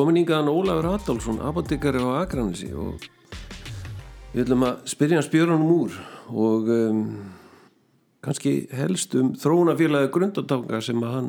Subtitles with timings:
[0.00, 3.02] Komin yngaðan Ólafur Adolfsson, apotekari á Akranesi og
[4.32, 5.96] við ætlum að spyrja hans björnum úr
[6.32, 7.00] og um,
[8.24, 11.26] kannski helst um þróunafélagi grundatanga sem að hann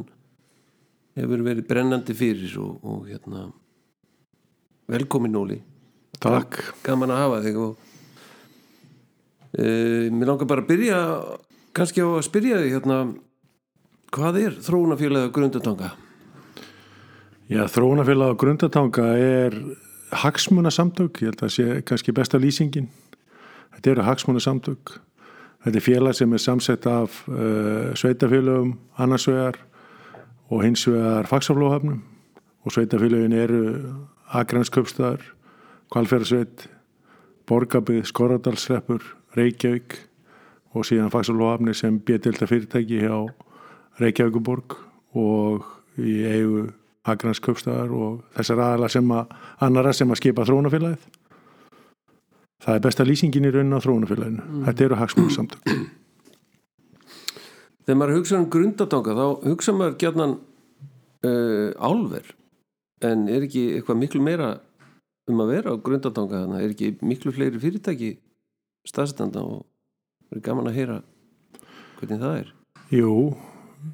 [1.20, 3.50] hefur verið brennandi fyrir og, og hérna
[4.94, 5.58] velkomin Óli
[6.24, 6.62] Takk.
[6.86, 7.74] Gaman að hafa þig og
[9.60, 11.02] uh, mér langar bara að byrja
[11.76, 13.02] kannski á að spyrja þig hérna
[14.16, 15.92] hvað er þróunafélagi grundatanga?
[17.52, 19.56] Já, þróunafélag á grundatanga er
[20.16, 22.88] hagsmunasamtök, ég held að sé kannski besta lýsingin.
[23.76, 24.94] Þetta eru hagsmunasamtök.
[25.66, 29.60] Þetta er félag sem er samsett af uh, sveitafélagum, annarsvegar
[30.48, 32.00] og hins vegar fagsaflóhafnum
[32.64, 33.62] og sveitafélagin eru
[34.32, 35.20] Akransköpstaðar,
[35.92, 36.70] Kvalfjörðsveit,
[37.52, 39.04] Borgabið, Skorradalsreppur,
[39.36, 40.00] Reykjavík
[40.72, 43.26] og síðan fagsaflóhafni sem betilda fyrirtæki hjá
[44.00, 44.80] Reykjavíkuborg
[45.20, 45.68] og
[46.00, 46.70] í eigu
[47.10, 49.32] Akranskjöpstaðar og þessar aðala sem að
[49.66, 51.08] annara sem að skipa þróunafélagið
[52.62, 54.62] það er besta lýsingin í raunin á þróunafélaginu mm.
[54.70, 55.72] þetta eru hagsmunarsamtök
[57.82, 60.34] Þegar maður hugsa um grundatanga þá hugsa maður gætnan
[61.26, 62.28] uh, álver.
[63.02, 64.52] En er ekki eitthvað miklu meira
[65.30, 68.12] um að vera á grundatanga þannig er ekki miklu fleiri fyrirtæki
[68.88, 69.66] staðstanda og
[70.34, 71.00] er gaman að heyra
[72.00, 72.54] hvernig það er?
[72.94, 73.12] Jú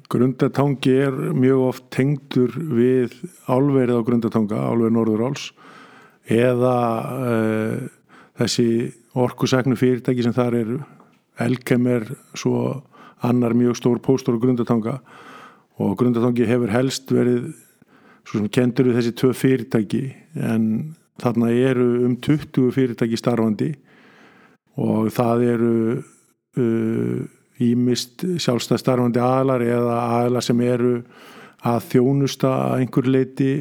[0.08, 3.14] Grundatangi er mjög oft tengdur við
[3.48, 5.46] álverið á Grundatanga, álverið Norðuráls
[6.28, 6.74] eða
[7.08, 7.86] uh,
[8.40, 8.68] þessi
[9.18, 10.78] orkusæknu fyrirtæki sem þar eru.
[11.40, 12.04] Elkem er
[12.36, 12.82] svo
[13.24, 14.98] annar mjög stór póstor á Grundatanga
[15.80, 17.50] og Grundatangi hefur helst verið
[18.28, 20.04] svo sem kendur við þessi tvö fyrirtæki
[20.36, 20.68] en
[21.22, 23.72] þarna eru um 20 fyrirtæki starfandi
[24.78, 27.24] og það eru uh,
[27.64, 30.92] ímist sjálfstæð starfandi aðlar eða aðlar sem eru
[31.66, 33.52] að þjónusta að einhver leiti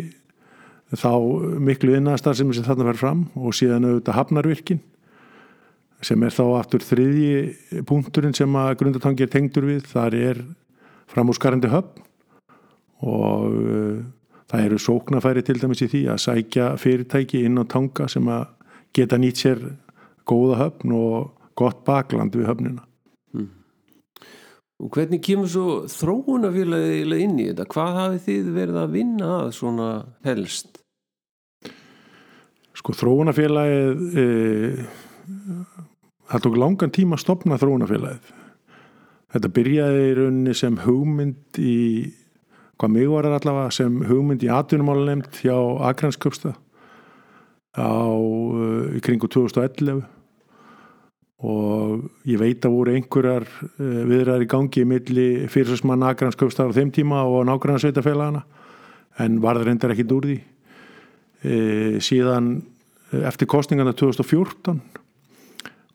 [0.94, 1.12] þá
[1.60, 4.84] miklu innastar sem þarna verður fram og síðan auðvitað hafnarvirkin
[6.06, 10.44] sem er þá aftur þriðji punkturinn sem að grundatangi er tengdur við þar er
[11.12, 12.06] framúrskarandi höfn
[13.08, 13.98] og uh,
[14.48, 18.48] það eru sóknafæri til dæmis í því að sækja fyrirtæki inn á tanga sem að
[18.96, 19.64] geta nýtt sér
[20.28, 22.87] góða höfn og gott bakland við höfnina.
[24.78, 27.66] Og hvernig kemur svo þróunafélagið inn í þetta?
[27.72, 29.88] Hvað hafið þið verið að vinna að svona
[30.28, 30.82] helst?
[32.78, 34.26] Sko þróunafélagið e,
[36.30, 38.30] það tók langan tíma að stopna þróunafélagið.
[39.34, 41.80] Þetta byrjaði í rauninni sem hugmynd í,
[42.78, 45.58] hvað mig var allavega, sem hugmynd í atvinnumálulemt hjá
[45.90, 46.54] Akransköpsta
[47.82, 50.06] á e, í kringu 2011
[51.46, 56.90] og ég veit að voru einhverjar eh, viðræðar í gangi milli fyrirsvarsmann Akranskjöfstar á þeim
[56.96, 58.42] tíma og nákvæmlega
[59.22, 60.38] en var það reyndar ekkit úr því.
[61.42, 61.54] E,
[62.02, 62.50] síðan
[63.12, 64.80] eh, eftir kostningarna 2014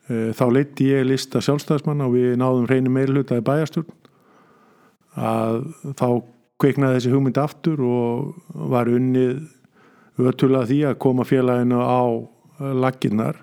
[0.06, 3.98] e, þá leitti ég lista sjálfstæðismann og við náðum reyni meilhutaði bæjastjórn
[5.18, 5.58] að
[5.98, 6.06] þá
[6.62, 9.42] kveiknaði þessi hugmyndi aftur og var unnið
[10.22, 12.02] ötula því að koma félaginu á
[12.78, 13.42] laginnar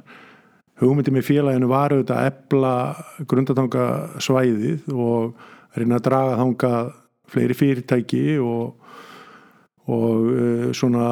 [0.80, 2.74] hugmyndi með félaginu var auðvitað að ebla
[3.28, 3.86] grundatanga
[4.24, 5.34] svæðið og
[5.76, 6.72] reyna að draga þanga
[7.30, 8.78] fleiri fyrirtæki og,
[9.92, 11.10] og uh, svona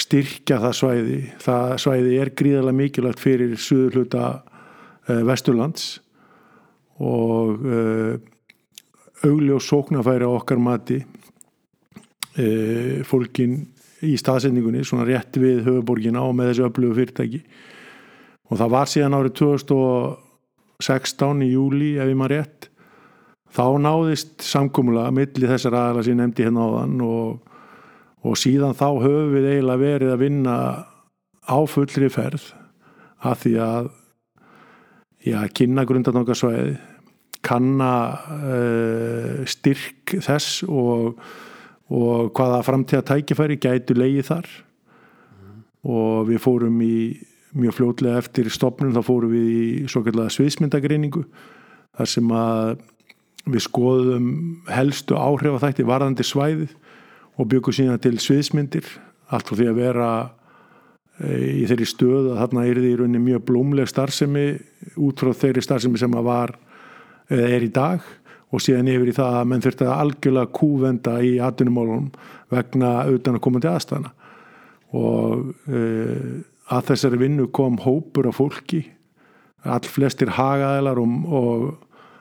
[0.00, 1.20] styrkja það svæði.
[1.44, 5.88] Það svæði er gríðarlega mikilvægt fyrir suður hluta uh, Vesturlands
[7.00, 8.14] og uh,
[9.24, 11.02] augljós sóknafæri á okkar mati
[13.04, 13.56] fólkin
[14.06, 17.40] í staðsendingunni svona rétt við höfuborgina og með þessu öflugu fyrirtæki
[18.50, 22.70] og það var síðan árið 2016 í júli ef ég maður rétt
[23.54, 27.56] þá náðist samkúmulega milli þessar aðala sem ég nefndi hérna á þann og,
[28.26, 30.56] og síðan þá höfum við eiginlega verið að vinna
[31.50, 32.52] á fullri ferð
[33.20, 33.90] að því að
[35.26, 36.78] já, kynna grundartangarsvæði
[37.44, 37.92] kanna
[38.36, 41.16] uh, styrk þess og,
[41.88, 45.62] og hvaða framtíða tækifæri gætu leiði þar mm.
[45.96, 46.96] og við fórum í
[47.56, 51.24] mjög fljótlega eftir stopnum þá fórum við í svo kallega sviðsmyndagreiningu
[51.98, 52.76] þar sem að
[53.50, 54.26] við skoðum
[54.70, 56.74] helstu áhrif að þætti varðandi svæðið
[57.40, 58.86] og byggum síðan til sviðsmyndir
[59.32, 60.10] allt frá því að vera
[61.22, 61.28] e,
[61.62, 64.46] í þeirri stöð að þarna er því í rauninni mjög blómleg starfsemi
[65.00, 66.54] út frá þeirri starfsemi sem að var
[67.30, 68.06] eða er í dag
[68.50, 72.08] og síðan yfir í það að menn þurfti að algjörlega kúvenda í atvinnumálunum
[72.50, 74.14] vegna auðvitað að koma til aðstæðana
[75.00, 75.82] og e,
[76.70, 78.84] að þessari vinnu kom hópur af fólki
[79.68, 81.64] all flestir hagaðilar og, og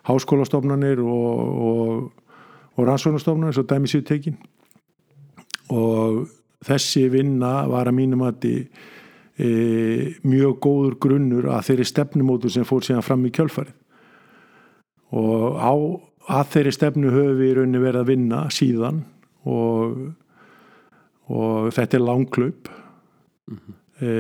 [0.10, 2.12] háskólastofnanir og, og,
[2.76, 4.38] og rannsóknastofnanir svo dæmi sér tekin.
[5.70, 6.26] Og
[6.66, 9.50] þessi vinna var að mínum að e,
[10.28, 13.76] mjög góður grunnur að þeirri stefnumótu sem fór síðan fram í kjölfarið.
[15.16, 15.74] Og á
[16.40, 19.04] að þeirri stefnu höfum við í rauninni verið að vinna síðan
[19.50, 20.02] og,
[21.32, 23.79] og þetta er langklaup mm -hmm.
[24.02, 24.14] E,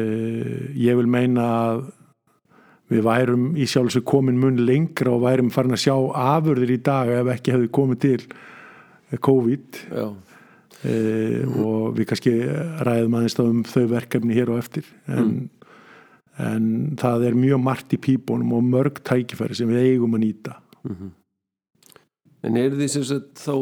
[0.79, 1.83] ég vil meina að
[2.89, 5.93] við værum í sjálfsög komin mun lengra og værum farin að sjá
[6.33, 10.07] afurðir í dag ef ekki hefði komið til COVID e,
[11.45, 12.33] og við kannski
[12.87, 15.77] ræðum aðeins um þau verkefni hér og eftir en, mm.
[16.49, 16.67] en
[16.99, 20.93] það er mjög margt í pípunum og mörg tækifæri sem við eigum að nýta mm
[20.95, 21.15] -hmm.
[22.43, 23.55] En er því sem sagt þá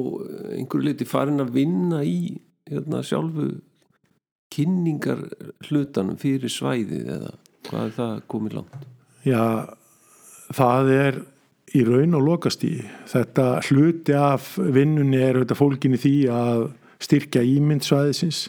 [0.54, 2.38] einhverju liti farin að vinna í
[2.70, 3.50] hérna, sjálfu
[4.54, 5.24] kynningar
[5.68, 7.34] hlutanum fyrir svæðið eða
[7.68, 8.86] hvað er það komið langt?
[9.28, 9.44] Já,
[10.56, 11.20] það er
[11.76, 12.76] í raun og lokast í
[13.12, 16.70] þetta hluti af vinnunni er þetta fólkinni því að
[17.04, 18.46] styrkja ímyndsvæðisins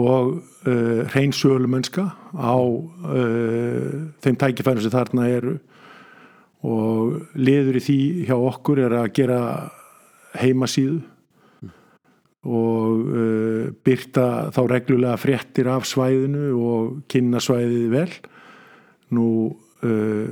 [0.00, 3.92] og uh, hrein sölumönska á uh,
[4.24, 5.58] þeim tækifærum sem þarna eru
[6.64, 7.98] og liður í því
[8.28, 9.40] hjá okkur er að gera
[10.38, 11.02] heimasíðu.
[12.42, 18.08] Og uh, byrta þá reglulega fréttir af svæðinu og kynna svæðið vel.
[19.14, 19.26] Nú
[19.86, 20.26] uh,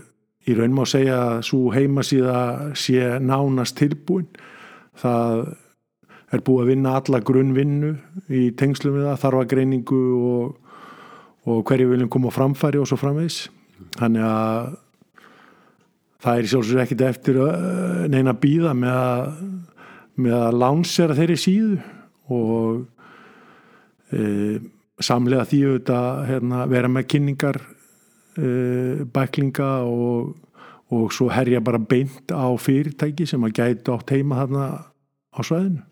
[0.48, 2.40] í raun má segja að svo heimasíða
[2.78, 4.26] sé nánast tilbúin.
[4.98, 5.44] Það
[6.30, 7.94] er búið að vinna alla grunnvinnu
[8.30, 10.74] í tengslum við það, þarfagreiningu og,
[11.50, 13.48] og hverju viljum koma framfæri og svo framvegs
[13.98, 14.68] þannig að
[16.20, 19.40] það er sjálfsögur ekkit eftir uh, neina býða með að,
[20.20, 21.80] með að lánsera þeirri síðu
[22.30, 22.86] og
[24.14, 24.60] e,
[25.00, 30.34] samlega því að hérna, vera með kynningar uh, bæklinga og,
[30.92, 34.66] og svo herja bara beint á fyrirtæki sem að gæti átt heima þarna
[35.32, 35.86] á svæðinu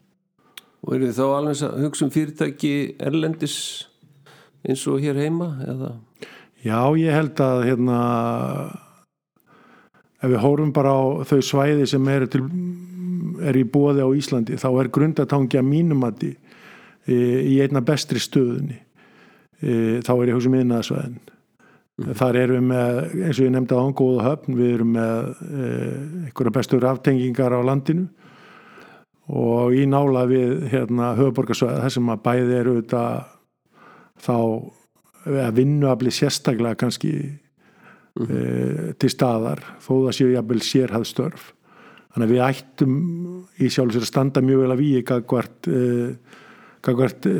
[0.86, 3.56] Og eru þið þá alveg að hugsa um fyrirtæki erlendis
[4.62, 5.48] eins og hér heima?
[5.66, 5.94] Eða?
[6.62, 7.98] Já, ég held að hérna
[10.18, 12.44] ef við hórum bara á þau svæði sem eru til
[13.48, 16.32] er í bóði á Íslandi þá er grundatangja mínumatti
[17.06, 17.14] e,
[17.46, 18.80] í einna bestri stöðunni.
[19.58, 21.18] E, þá er ég hugsa um miðnaðsvæðin
[21.98, 22.14] Mm.
[22.14, 25.94] Þar erum við með, eins og ég nefndi á góða höfn, við erum með eh,
[26.28, 28.06] einhverja bestur aftengingar á landinu.
[29.28, 33.34] Og í nála við hérna, höfuborgarsvæða þar sem að bæði eru auðvitað
[34.24, 34.38] þá
[35.42, 37.12] að vinnu að bli sérstaklega kannski
[38.18, 38.34] mm.
[38.34, 41.48] eh, til staðar þó það séu jafnvel sérhæð störf.
[42.14, 42.94] Þannig að við ættum
[43.60, 46.36] í sjálf sér að standa mjög vel að við eitthvað eh,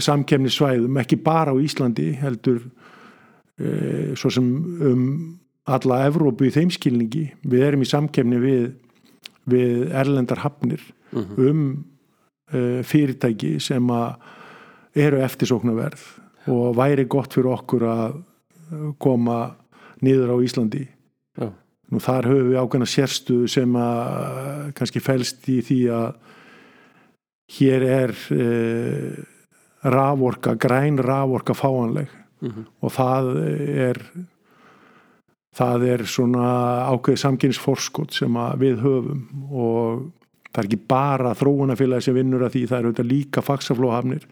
[0.05, 2.59] samkemnisvæðum, ekki bara á Íslandi heldur
[3.57, 4.49] e, svo sem
[4.85, 5.05] um
[5.71, 8.67] alla Evrópu í þeimskilningi við erum í samkefni við,
[9.49, 10.83] við erlendar hafnir
[11.13, 11.23] mhm.
[11.23, 11.49] -huh.
[11.49, 14.17] um fyrirtæki sem að
[14.99, 16.05] eru eftirsóknarverð
[16.51, 18.15] og væri gott fyrir okkur að
[18.99, 19.39] koma
[20.05, 20.85] niður á Íslandi
[21.39, 21.49] Já.
[21.91, 26.09] nú þar höfum við ákveðna sérstu sem að kannski fælst í því að
[27.59, 28.49] hér er e,
[29.89, 32.65] raforka, græn raforka fáanleg mm -hmm.
[32.81, 33.31] og það
[33.89, 34.03] er
[35.59, 36.47] það er svona
[36.93, 40.13] ákveðið samkynnsforskot sem við höfum og
[40.53, 44.27] það er ekki bara þróunafélagi sem vinnur að því það eru þetta líka faksaflóhafnir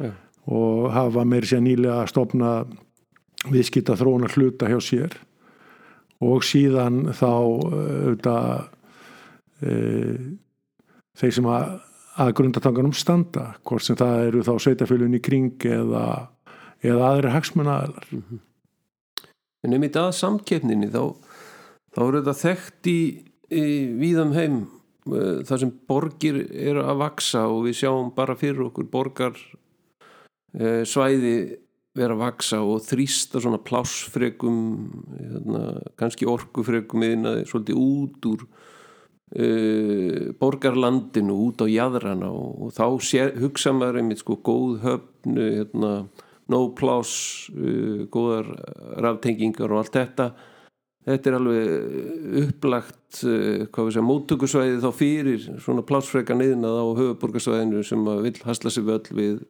[0.00, 0.12] ja.
[0.46, 2.52] og hafa meir sér nýlega að stopna
[3.48, 5.16] viðskita þróunar hluta hjá sér
[6.20, 8.66] og síðan þá auðvitað
[9.64, 9.72] e,
[11.16, 11.78] þeir sem að,
[12.20, 16.04] að grundatanganum standa hvort sem það eru þá sveitafélunni kring eða
[16.80, 18.46] eða aðri hagsmunnaðalar mm -hmm.
[19.62, 21.16] En um í dag samkeppninni þá,
[21.92, 23.00] þá eru þetta þekkt í,
[23.52, 23.64] í
[24.00, 24.54] víðam heim
[25.06, 29.36] uh, þar sem borgir eru að vaksa og við sjáum bara fyrir okkur borgar
[30.56, 31.58] uh, svæði
[32.00, 34.58] vera að vaksa og þrýsta svona plásfregum
[35.18, 35.62] hérna,
[36.00, 43.28] kannski orkufregum eða svolítið út úr uh, borgarlandinu út á jæðrana og, og þá sé,
[43.40, 45.94] hugsa maður einmitt sko góð höfnu hérna
[46.50, 48.48] no pláss, uh, góðar
[48.98, 50.32] raftengingar og allt þetta.
[51.06, 58.04] Þetta er alveg upplagt uh, segja, móttökusvæði þá fyrir svona plássfreka niðnað á höfuborgarsvæðinu sem
[58.26, 59.40] vil hasla sér völl við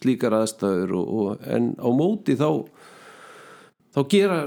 [0.00, 2.48] slíkar aðstæður og, og, en á móti þá
[3.96, 4.40] þá gera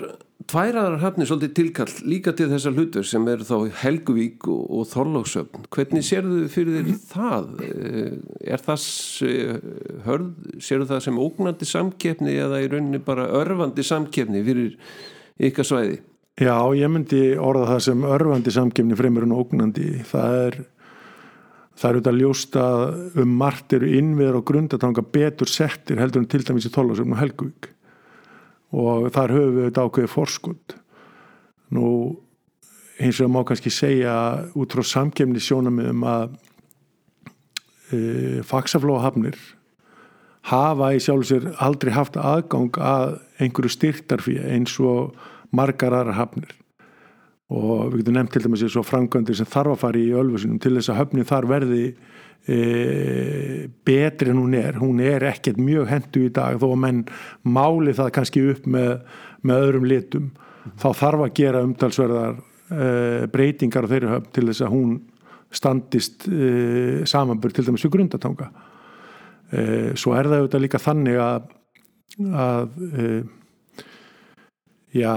[0.50, 5.66] tværaðar hafni svolítið tilkall líka til þessar hlutur sem eru þá Helguvík og, og Þorlóksöfn
[5.74, 7.50] hvernig sérðu fyrir þér það?
[7.66, 8.14] Eh,
[8.56, 8.86] er það
[10.08, 10.30] hörð,
[10.64, 14.78] sérðu það sem ógnandi samkeppni eða í rauninni bara örfandi samkeppni fyrir
[15.50, 16.00] ykkar svæði?
[16.40, 19.90] Já, ég myndi orða það sem örfandi samkeppni fremur en ógnandi.
[20.08, 20.62] Það er
[21.80, 22.64] það eru þetta ljósta
[23.24, 27.22] um margt eru innviður og grundatanga betur settir heldur en til dæmis í Þólasöfn og
[27.22, 27.70] Helgvík
[28.80, 30.76] og þar höfum við þetta ákveðið forskund
[31.78, 31.88] nú
[33.00, 34.16] eins og má kannski segja
[34.60, 36.36] út frá samkemni sjónamiðum að
[37.96, 38.00] e,
[38.50, 39.40] faksaflóhafnir
[40.52, 45.16] hafa í sjálf sér aldrei haft aðgang að einhverju styrtarfíja eins og
[45.56, 46.59] margar aðra hafnir
[47.50, 50.60] og við getum nefnt til dæmis eins og framkvæmdir sem þarf að fara í ölfusinum
[50.62, 51.86] til þess að höfnin þar verði
[52.46, 52.58] e,
[53.86, 57.02] betri en hún er hún er ekkert mjög hendu í dag þó að menn
[57.42, 58.92] máli það kannski upp með,
[59.42, 60.76] með öðrum litum mm.
[60.84, 62.90] þá þarf að gera umtalsverðar e,
[63.34, 64.96] breytingar á þeirri höfn til þess að hún
[65.50, 68.52] standist e, samanbur til dæmis við grundatanga
[69.50, 69.62] e,
[69.98, 71.56] svo er það auðvitað líka þannig að
[72.20, 73.12] að e,
[74.98, 75.14] já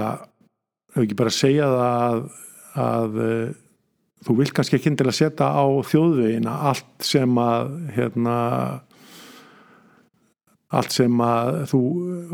[0.93, 2.23] hefur ekki bara segja það að,
[2.85, 3.51] að uh,
[4.23, 8.37] þú vil kannski ekki til að setja á þjóðvegina allt sem að hérna
[10.73, 11.81] allt sem að þú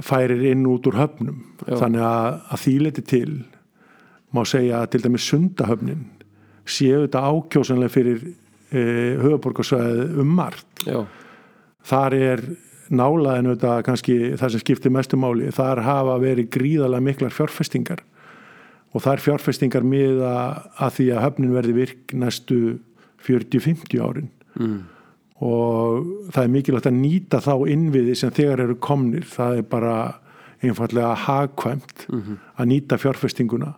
[0.05, 1.75] færir inn út úr höfnum Já.
[1.81, 3.31] þannig að, að því leti til
[4.35, 6.05] má segja til dæmis sundahöfnin
[6.69, 8.81] séu þetta ákjósanlega fyrir e,
[9.19, 11.01] höfuborgarsvæði um margt Já.
[11.89, 12.45] þar er
[12.89, 18.05] nálaðinu þetta kannski það sem skiptir mestu máli þar hafa verið gríðalega miklar fjárfestingar
[18.93, 20.35] og það er fjárfestingar miða
[20.81, 22.61] að því að höfnin verði virk næstu
[23.25, 24.79] 40-50 árin mm.
[25.45, 29.97] og það er mikilvægt að nýta þá innviði sem þegar eru komnir það er bara
[30.59, 32.39] einfallega hagkvæmt mm -hmm.
[32.55, 33.73] að nýta fjárfestinguna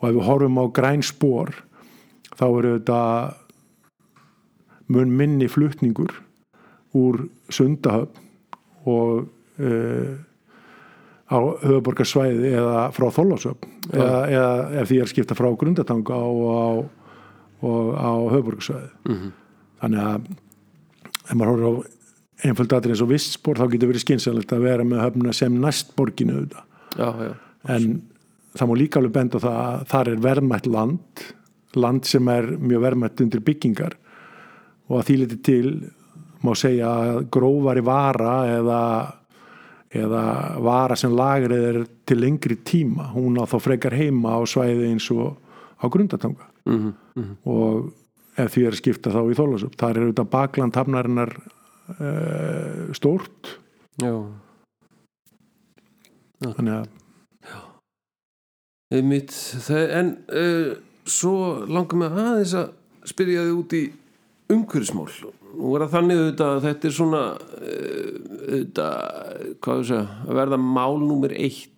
[0.00, 1.54] og ef við horfum á græn spór
[2.36, 3.00] þá eru þetta
[4.88, 6.12] mun minni flutningur
[6.94, 8.18] úr sundahöfn
[8.84, 10.18] og uh,
[11.32, 13.08] á höfuborgarsvæði eða frá
[13.92, 14.02] ja.
[14.02, 16.84] eða, eða ef því er skipta frá grundatanga og
[17.62, 19.32] á, höfuborgarsvæði mm -hmm.
[19.80, 20.30] þannig að
[21.30, 21.74] ef maður horfður á
[22.42, 25.94] einföld aðrið eins og vistspor þá getur verið skynsalegt að vera með höfna sem næst
[25.96, 26.64] borginu auðvitað
[26.98, 27.34] ja, ja,
[27.74, 28.02] en
[28.58, 31.26] það má líka alveg benda það að þar er verðmætt land
[31.78, 33.96] land sem er mjög verðmætt undir byggingar
[34.90, 35.68] og að því liti til
[36.42, 38.80] má segja að grófari vara eða
[39.92, 40.22] eða
[40.64, 43.10] vara sem lagrið er til lengri tíma.
[43.12, 45.36] Hún á þá frekar heima á svæði eins og
[45.82, 47.36] á grundatanga mm -hmm, mm -hmm.
[47.44, 47.92] og
[48.36, 51.32] ef því er skipta þá í þólasöp þar er auðvitað bakland hafnarinnar
[52.00, 53.58] uh, stórt.
[54.00, 54.24] Já.
[56.40, 56.52] já.
[56.56, 56.88] Þannig að
[58.92, 60.76] Einmitt, það, en uh,
[61.08, 62.72] svo langar mig aðeins að
[63.08, 63.92] spyrja þið út í
[64.52, 65.08] umhverfismál.
[65.52, 67.22] Nú er það þannig auðvitað að þetta er svona
[67.58, 68.94] eh, auðvitað,
[69.88, 71.70] segja að verða málnúmer eitt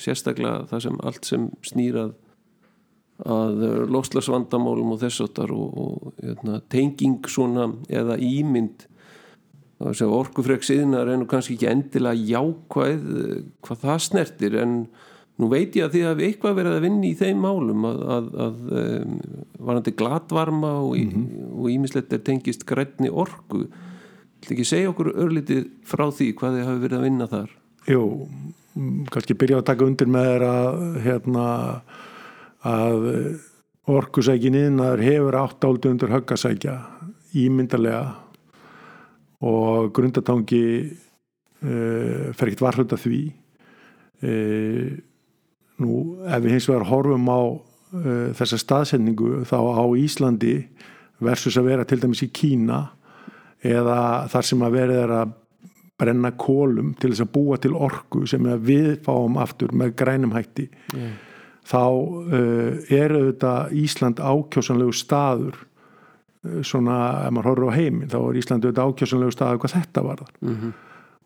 [0.00, 2.14] sérstaklega það sem allt sem snýrað
[3.26, 3.62] að
[3.92, 8.86] lofslagsvandamálum og þessartar og, og jötna, tenging svona eða ímynd
[11.12, 14.78] er nú kannski ekki endilega jákvæð eh, hvað það snertir en
[15.36, 17.98] Nú veit ég að því að við eitthvað verið að vinna í þeim málum að,
[18.14, 19.16] að, að um,
[19.68, 22.20] varandi glatvarma og ímislegt mm -hmm.
[22.20, 23.66] er tengist grætni orgu.
[24.46, 27.50] Þú ekki segja okkur örlítið frá því hvað þið hafi verið að vinna þar?
[27.86, 28.28] Jú,
[29.12, 31.46] kannski byrja að taka undir með að, hérna,
[32.62, 33.06] að
[33.86, 36.76] orkusækin innar hefur átt áldu undir höggasækja
[37.36, 38.14] ímyndarlega
[39.46, 40.64] og grundatangi
[41.62, 43.20] uh, fer ekkert varhund að því
[44.24, 44.96] uh,
[45.82, 50.54] Nú ef við hins vegar horfum á uh, þessa staðsendingu þá á Íslandi
[51.24, 52.82] versus að vera til dæmis í Kína
[53.64, 53.98] eða
[54.32, 55.34] þar sem að verið er að
[55.96, 60.66] brenna kólum til þess að búa til orku sem við fáum aftur með grænum hætti
[60.92, 61.14] yeah.
[61.64, 68.18] þá uh, er auðvitað Ísland ákjósanlegu staður uh, svona ef maður horfur á heiminn þá
[68.22, 70.74] er Ísland auðvitað ákjósanlegu staður hvað þetta var mm -hmm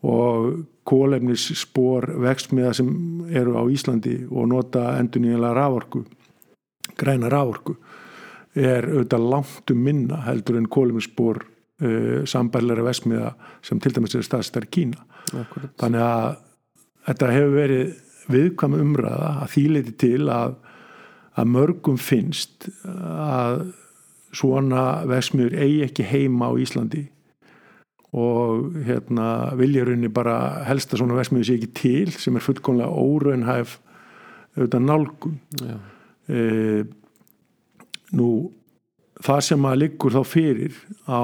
[0.06, 2.90] og kólefnisspor vextmiða sem
[3.36, 6.04] eru á Íslandi og nota endur nýjanlega rávorku
[7.00, 7.76] græna rávorku
[8.56, 14.26] er auðvitað langt um minna heldur en kólefnisspor uh, sambærlega vextmiða sem til dæmis er
[14.26, 15.74] staðstar í Kína Akkurat.
[15.78, 16.40] þannig að
[17.10, 17.92] þetta hefur verið
[18.30, 20.56] viðkvæm umræða að þýleiti til að,
[21.36, 23.70] að mörgum finnst að
[24.36, 27.08] svona vextmiður eigi ekki heima á Íslandi
[28.10, 33.76] og hérna viljurunni bara helsta svona vesmiðu sé ekki til sem er fullkomlega óraunhæf
[34.56, 35.36] auðvitað nálgun.
[36.26, 36.40] E,
[38.18, 38.30] nú
[39.22, 41.22] það sem að liggur þá fyrir á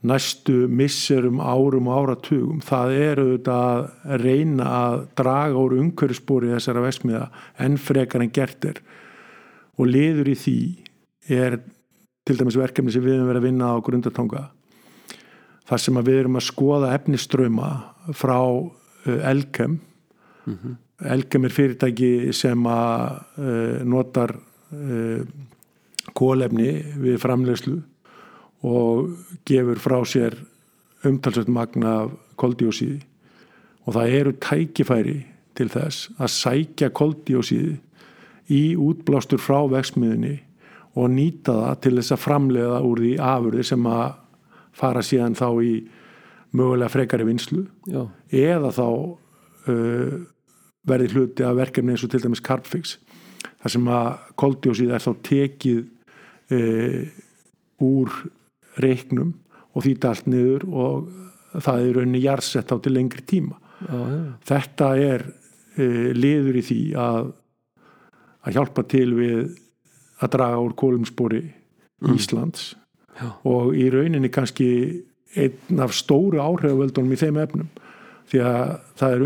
[0.00, 6.86] næstu misserum árum og áratugum það er auðvitað að reyna að draga úr umhverfspori þessara
[6.86, 7.26] vesmiða
[7.60, 8.80] enn frekar en gert er.
[9.76, 10.56] Og liður í því
[11.36, 11.58] er
[12.24, 14.46] til dæmis verkefni sem við höfum verið að vinna á grundartonga
[15.70, 17.70] þar sem við erum að skoða efniströma
[18.18, 19.78] frá uh, Elkem.
[21.00, 25.22] Elkem er fyrirtæki sem að uh, notar uh,
[26.16, 27.78] kólefni við framlegslu
[28.66, 29.14] og
[29.48, 30.36] gefur frá sér
[31.06, 31.94] umtalsveit magna
[32.40, 33.00] koldíósíði
[33.86, 35.16] og það eru tækifæri
[35.56, 37.78] til þess að sækja koldíósíði
[38.50, 40.36] í útblástur frá veksmiðunni
[40.98, 44.19] og nýta það til þess að framleiða úr því afurði sem að
[44.80, 45.72] fara síðan þá í
[46.56, 50.18] mögulega frekari vinslu já, eða þá uh,
[50.88, 52.96] verði hluti af verkefni eins og til dæmis Carbfix
[53.60, 54.10] þar sem að
[54.40, 55.82] koldjósið er þá tekið
[56.56, 57.02] uh,
[57.84, 58.14] úr
[58.80, 59.34] reiknum
[59.70, 61.10] og því allt niður og
[61.60, 63.58] það er rauninni jarðsett á til lengri tíma.
[63.80, 64.00] Já,
[64.50, 67.30] þetta er uh, liður í því að
[68.40, 69.40] að hjálpa til við
[70.20, 71.42] að draga úr kólumspori
[72.14, 72.70] Íslands
[73.20, 74.70] já, og í rauninni kannski
[75.38, 77.68] einn af stóru áhrifavöldunum í þeim efnum.
[78.30, 79.22] Því að það er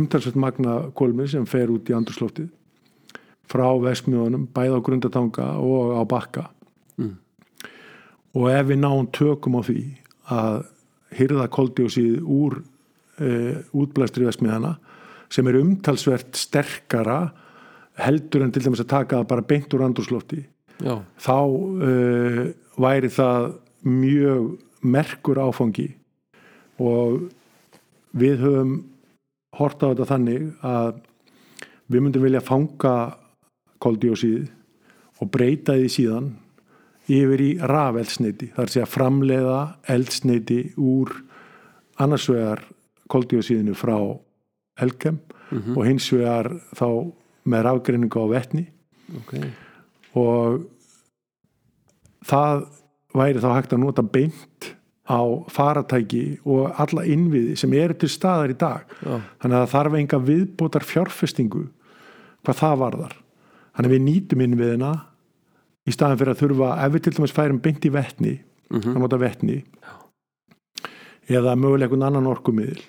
[0.00, 2.50] umtalsvægt magna kólmi sem fer út í andurslóftið
[3.46, 6.48] frá vestmjóðunum bæða á grundatanga og á bakka.
[6.96, 7.18] Mm.
[8.32, 9.82] og ef við náum tökum á því
[10.32, 10.54] að
[11.16, 12.56] hyrða koldjósið úr
[13.20, 13.28] e,
[13.76, 14.78] útblæstri vestmjóðana
[15.32, 17.18] sem er umtalsvert sterkara
[18.00, 20.40] heldur en til dæmis að taka það bara beint úr andurslófti
[20.82, 22.42] já, þá uh,
[22.80, 23.52] væri það
[23.86, 24.48] mjög
[24.86, 25.88] merkur áfangi
[26.82, 27.28] og
[28.16, 28.74] við höfum
[29.56, 30.98] hort á þetta þannig að
[31.86, 32.96] við myndum vilja fanga
[33.82, 34.50] koldíósíð
[35.22, 36.30] og breyta því síðan
[37.06, 39.60] yfir í rafeldsneiti þar sé að framleiða
[39.94, 41.14] eldsneiti úr
[42.02, 42.64] annars vegar
[43.12, 43.96] koldíósíðinu frá
[44.82, 45.22] Elkem
[45.72, 46.88] og hins vegar þá
[47.48, 48.66] með rafgreiningu á vetni.
[49.22, 49.38] Ok
[50.16, 50.64] og
[52.26, 52.64] það
[53.16, 54.70] væri þá hægt að nota beint
[55.06, 58.88] á faratæki og alla innviði sem eru til staðar í dag.
[59.00, 61.66] Já, þannig að það þarf enga viðbótar fjárfestingu
[62.46, 63.14] hvað það varðar.
[63.76, 64.90] Þannig að við nýtum innviðina
[65.86, 68.34] í staðan fyrir að þurfa ef við til dæmis færum beint í vetni
[68.72, 69.60] að nota vetni
[71.30, 72.82] eða mögulega einhvern annan orkumiðil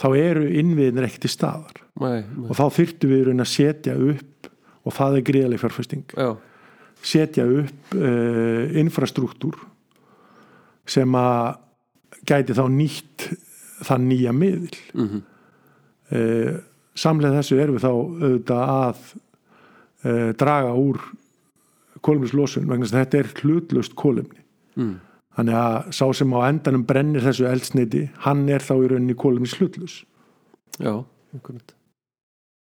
[0.00, 1.82] þá eru innviðinir ekki til staðar.
[2.00, 4.50] Nei, nei, og þá þyrftum við í að setja upp
[4.82, 6.04] og það er gríðaleg fjárfesting.
[6.16, 6.32] Já,
[7.02, 9.58] setja upp uh, infrastruktúr
[10.88, 11.58] sem að
[12.28, 13.26] gæti þá nýtt
[13.86, 15.24] þann nýja miðl mhm,
[16.14, 16.52] uh,
[16.94, 21.00] samlega þessu erum við þá auðvitað að uh, draga úr
[22.02, 24.42] kólumnislosun vegna þess að þetta er hlutlust kólumni
[24.78, 24.94] mm,
[25.36, 29.54] þannig að sá sem á endanum brennir þessu eldsneiti hann er þá í rauninni kólumnis
[29.58, 30.00] hlutlus
[30.78, 30.94] já,
[31.36, 31.60] okkur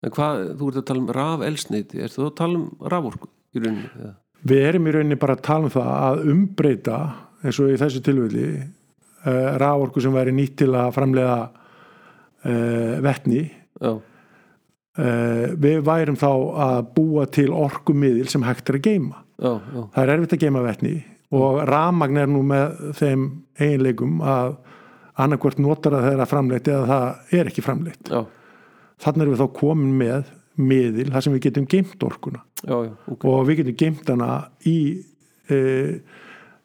[0.05, 3.29] en hvað, þú ert að tala um raf elsneiti, er þú að tala um raforku
[3.53, 4.13] í rauninni,
[4.47, 6.99] við erum í rauninni bara að tala um það að umbreyta
[7.43, 13.43] eins og í þessu tilvöldi uh, ráorku sem væri nýtt til að framlega uh, vetni.
[13.77, 16.31] Já, uh, við værum þá
[16.67, 20.43] að búa til orkumiðil sem hægt er að geima já, já, það er erfitt að
[20.45, 20.95] geima vetni
[21.37, 23.27] og ramagn er nú með þeim
[23.59, 24.55] eiginleikum að
[25.17, 28.11] annarkvort notar að það er að framleitt eða það er ekki framleitt.
[28.11, 28.21] Já,
[29.03, 32.91] þannig erum við þá komin með miðil þar sem við getum geimt orkuna já, já,
[33.13, 34.29] ok og við getum geimt hana
[34.65, 34.77] í
[35.53, 35.59] e,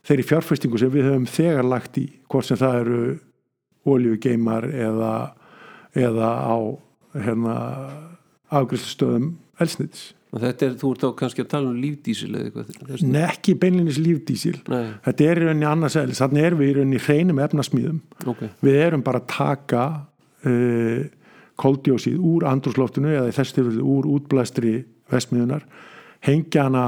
[0.08, 3.02] þeirri fjárfestingu sem við höfum þegar lagt í hvort sem það eru
[3.92, 5.12] oljugeimar eða,
[5.98, 6.56] eða á
[7.18, 7.54] hérna,
[8.52, 10.12] afgriðstöðum elsnitis.
[10.32, 13.54] og þetta er, þú ert þá kannski að tala um lífdísil eða eitthvað Nei, ekki
[13.60, 14.54] beinlinis lífdísil.
[14.70, 16.20] nei, Þetta er í rauninni annars eðlis.
[16.22, 17.98] Þannig erum við í rauninni hreinum efnasmíðum.
[18.32, 19.82] ok, Við erum bara að taka
[20.46, 21.02] uh,
[21.60, 24.74] koldjósið úr andrúsloftinu eða í þessu tilfellu úr útblæstri
[25.12, 25.66] vestmiðunar,
[26.24, 26.86] hengja hana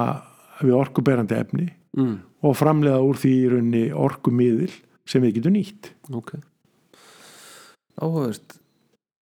[0.63, 4.73] við orkuberandi efni mm, og framleiða úr því í rauninni orkumiðil
[5.09, 5.93] sem við getum nýtt.
[6.13, 6.37] ok.
[8.01, 8.57] Áhugavert.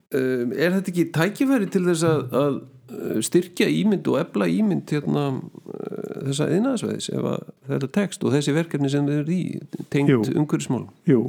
[0.08, 2.54] Um, er þetta ekki tækifæri til þess að, að
[2.96, 5.98] uh, styrkja ímynd og ebla ímynd hérna uh,
[6.30, 7.26] þessa yðnaðsveðis ef
[7.68, 10.88] þetta tekst og þessi verkefni sem þið eru í tengt umhverfismálum?
[11.08, 11.20] Jú,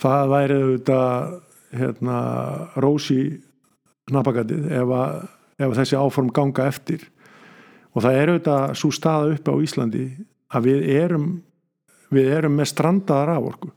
[0.00, 1.34] það væri auðvitað
[1.72, 2.18] hérna,
[2.80, 3.22] rósi
[4.12, 4.92] napagatið ef,
[5.62, 7.06] ef þessi áform ganga eftir.
[7.92, 10.04] Og það er auðvitað svo staða uppi á Íslandi
[10.52, 11.26] að við erum
[12.12, 13.72] við erum með strandaðar raforku.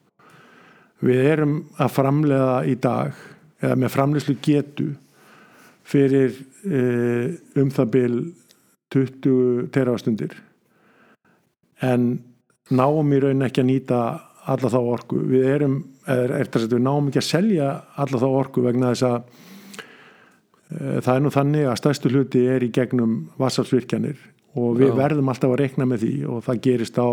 [1.05, 3.19] Við erum að framleiða í dag
[3.63, 4.87] eða með framleiðslu getu
[5.85, 6.33] fyrir
[6.65, 6.81] e,
[7.61, 8.15] um það bil
[8.95, 10.33] 20 terafastundir
[11.85, 12.15] en
[12.71, 13.99] náum í raun ekki að nýta
[14.51, 15.19] alla þá orku.
[15.29, 17.71] Við erum, er, er þess að við náum ekki að selja
[18.03, 19.17] alla þá orku vegna þess að
[20.69, 24.21] e, það er nú þannig að stærstu hluti er í gegnum vassafsvirkjanir
[24.55, 24.97] og við Já.
[25.01, 27.09] verðum alltaf að reikna með því og það gerist á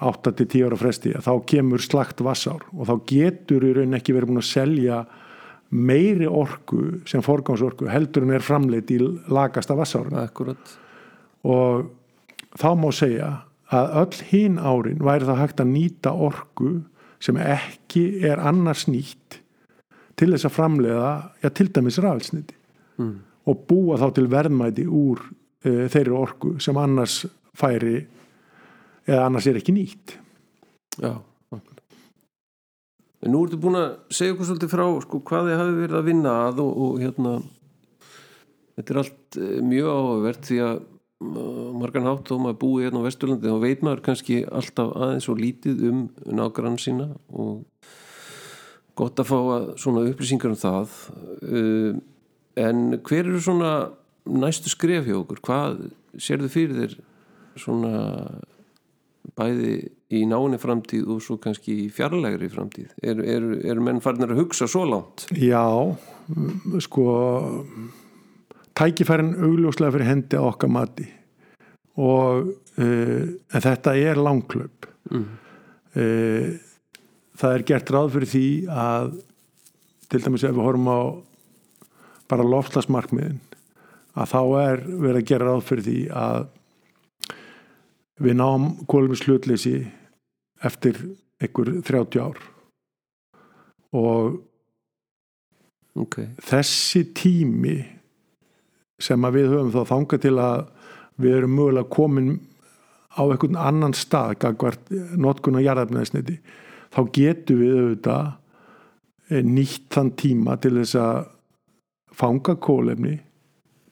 [0.00, 4.32] 8-10 ára fresti að þá kemur slagt vassár og þá getur í raun ekki verið
[4.32, 5.02] búin að selja
[5.70, 8.98] meiri orku sem forgangsorku heldur en er framleitt í
[9.30, 10.72] lagasta akkurat.
[11.46, 11.86] Og
[12.58, 13.28] þá má segja
[13.70, 16.72] að öll hinn árin væri það hægt að nýta orku
[17.22, 19.40] sem ekki er annars nýtt
[20.18, 21.10] til þess að framleiða
[21.42, 22.56] já, til dæmis rafelsniti
[23.00, 23.12] mm.
[23.48, 27.22] og búa þá til verðmæti úr uh, þeirri orku sem annars
[27.56, 28.00] færi
[29.06, 30.18] eða annars er ekki nýtt
[31.00, 31.14] Já.
[33.20, 36.06] En nú ertu búin að segja okkur svolítið frá sko, hvað þið hafi verið að
[36.08, 37.32] vinna að og, og hérna
[38.78, 40.78] þetta er allt eh, mjög áhugavert því að
[41.20, 45.40] margan hátt þó maður búið hérna á Vesturlandi þá veit maður kannski alltaf aðeins og
[45.40, 47.66] lítið um nágrann sína og
[48.96, 49.38] gott að fá
[49.80, 50.94] svona upplýsingar um það.
[51.44, 52.00] Uh,
[52.60, 53.72] en hver eru svona
[54.28, 55.42] næstu skref hjá okkur?
[55.44, 55.84] Hvað
[56.20, 56.96] sérðu fyrir þér
[57.60, 57.92] svona
[59.36, 59.74] bæði
[60.16, 62.92] í náinni framtíð og svo kannski í fjarlægri framtíð?
[63.04, 65.28] Eru er, er menn farinir að hugsa svo langt?
[65.36, 65.68] Já,
[66.82, 67.06] sko
[68.80, 71.06] tækifærin augljóslega fyrir hendi á okkar mati.
[72.00, 72.48] Og
[72.80, 75.26] uh, en þetta er langklöp mm.
[76.00, 76.46] uh,
[77.36, 79.12] það er gert ráð fyrir því að
[80.10, 81.00] til dæmis ef við horfum á
[82.30, 83.40] bara lofslagsmarkmiðin
[84.18, 86.48] að þá er verið að gera ráð fyrir því að
[88.20, 89.74] við náum kólum slutleysi
[90.66, 90.98] eftir
[91.40, 92.40] einhver 30 ár.
[93.96, 94.36] Og
[95.98, 97.78] ok, þessi tími
[99.00, 100.64] sem að við höfum þá þangað til að
[101.20, 102.32] við erum mögulega komin
[103.10, 106.38] á einhvern annan stað gagvart notkun á jarðarfnæðisniti
[106.94, 108.26] þá getum við auðvitað
[109.30, 111.16] eh, nýtt þann tíma til þess að
[112.20, 113.16] fanga kólefni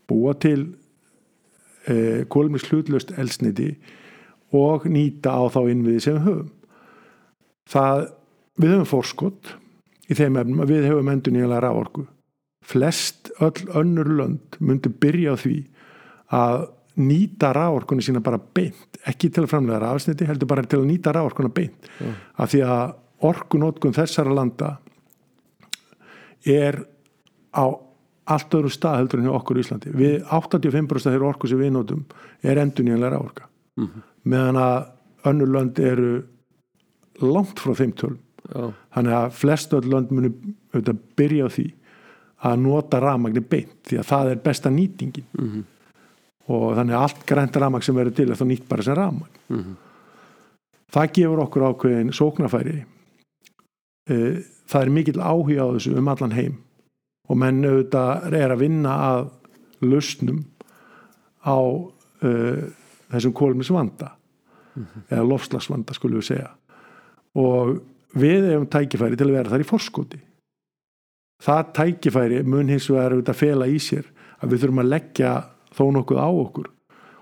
[0.09, 0.61] búa til
[1.89, 3.73] eh, kólefni slutlöst elsniti
[4.57, 6.53] og nýta á þá innviði sem við höfum.
[7.69, 8.05] Það,
[8.57, 9.51] við höfum forskott
[10.09, 12.07] í þeim efnum að við höfum endur nýjanlega ráorku
[12.69, 15.55] flest öll önnur lönd myndu byrja á því
[16.37, 16.67] að
[16.99, 21.13] nýta ráorkunni sína bara beint ekki til að framlega rafsniti, heldur bara til að nýta
[21.15, 21.87] ráorkunna beint.
[22.03, 22.11] Já.
[22.43, 22.95] af því að
[23.29, 24.73] orkunótkun þessara landa
[26.47, 26.83] er
[27.55, 27.65] á
[28.29, 29.93] allt öðru stað heldur en hjá okkur í Íslandi.
[29.97, 32.03] Við 85% þeirra orku sem við notum
[32.45, 33.47] er endur nýjanlega ráorka
[33.79, 34.03] Mhm.
[34.27, 34.89] meðan að
[35.25, 36.25] önnur lönd eru
[37.23, 38.19] langt frá þeim tölum.
[38.55, 41.73] Já, þannig að flest öll lönd auðvitað byrja á því
[42.47, 45.27] að nota rafmagni beint því að það er besta nýtingin.
[45.39, 45.65] Mhm.
[46.49, 49.35] og þannig að allt grænt rafmagn sem verður til er þá nýtt bara sem rafmagn.
[49.49, 49.77] Mhm.
[50.93, 52.85] það gefur okkur ákveðin sóknarfæri.
[54.09, 56.59] Eh, það er mikill áhuga á þessu um allan heim.
[57.29, 59.31] Og menn auðvitað er að vinna að
[59.83, 60.45] lausnum
[61.45, 62.63] á uh,
[63.13, 64.15] þessum kólmisvanda
[65.11, 66.49] eða lofslagsvanda skulum við segja.
[67.37, 67.83] Og
[68.17, 70.21] við hefum tækifæri til að vera þar í forskoti
[71.43, 74.09] það tækifæri mun hins vegar auðvitað fela í sér
[74.43, 75.33] að við þurfum að leggja
[75.77, 76.69] þó nokkuð á okkur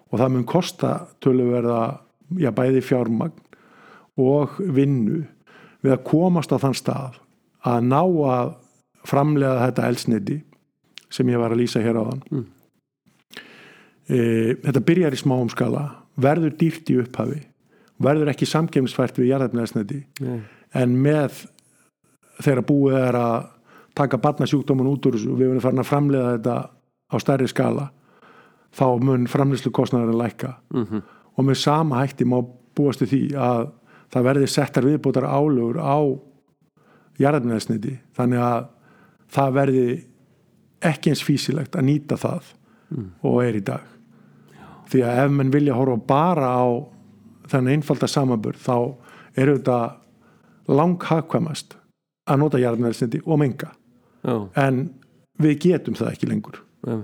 [0.07, 1.81] og það mun kosta töluverða
[2.41, 3.35] já, bæði fjármagn
[4.17, 5.25] og vinnu
[5.85, 7.19] við að komast á þann stað
[7.67, 8.53] að ná að
[9.07, 10.37] framlega þetta elsniti
[11.13, 12.47] sem ég var að lýsa hér á þann Mm.
[14.09, 14.19] e,
[14.63, 15.85] þetta byrjar í smáum skala
[16.17, 17.43] verður dýrt í upphafi
[18.03, 20.41] verður ekki samkemsfært við jarðefnaðsniti Nei.
[20.75, 21.45] en með
[22.43, 23.47] þegar búið er að
[23.97, 26.57] taka barnasjúkdóman út úr þessu og við erum farin að framlega þetta
[27.07, 27.91] á stærri skala
[28.77, 30.57] þá mun framleyslu kostnæðarinn lækka.
[30.73, 31.03] Mhm.
[31.37, 32.41] og með sama hætti má
[32.75, 33.71] búast við því að
[34.13, 36.01] það verði settar viðbútar álögur á
[37.21, 38.69] jarðarmiðarsniti þannig að
[39.29, 40.05] það verði
[40.81, 42.53] ekki eins físilegt að nýta það
[43.23, 43.83] og er í dag.
[44.87, 46.67] Því að ef menn vilja horfa bara á
[47.51, 48.77] þennan einfalda samanburð þá
[49.37, 49.79] eru þetta
[50.69, 51.77] langhagkvæmast
[52.27, 53.73] að nota jarðarmiðarsniti og menga
[54.23, 54.83] já, en
[55.43, 56.63] við getum það ekki lengur.
[56.87, 56.97] Já,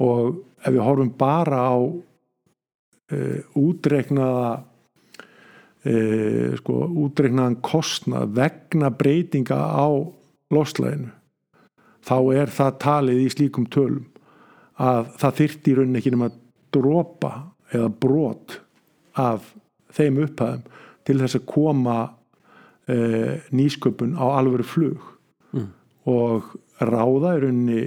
[0.00, 9.88] og ef við horfum bara á uh, útreiknaða uh, sko, útreiknaðan kostnað vegna breytinga á
[10.50, 11.12] loslæðinu
[12.06, 14.06] þá er það talið í slíkum tölum
[14.80, 16.30] að það þyrfti í rauninni ekki nema
[16.72, 17.32] dropa
[17.74, 18.56] eða brot
[19.20, 19.50] af
[19.94, 20.64] þeim upphæðum
[21.06, 25.04] til þess að koma uh, nýsköpun á alvöru flug.
[25.52, 25.68] Mm.
[26.10, 27.82] Og ráða í rauninni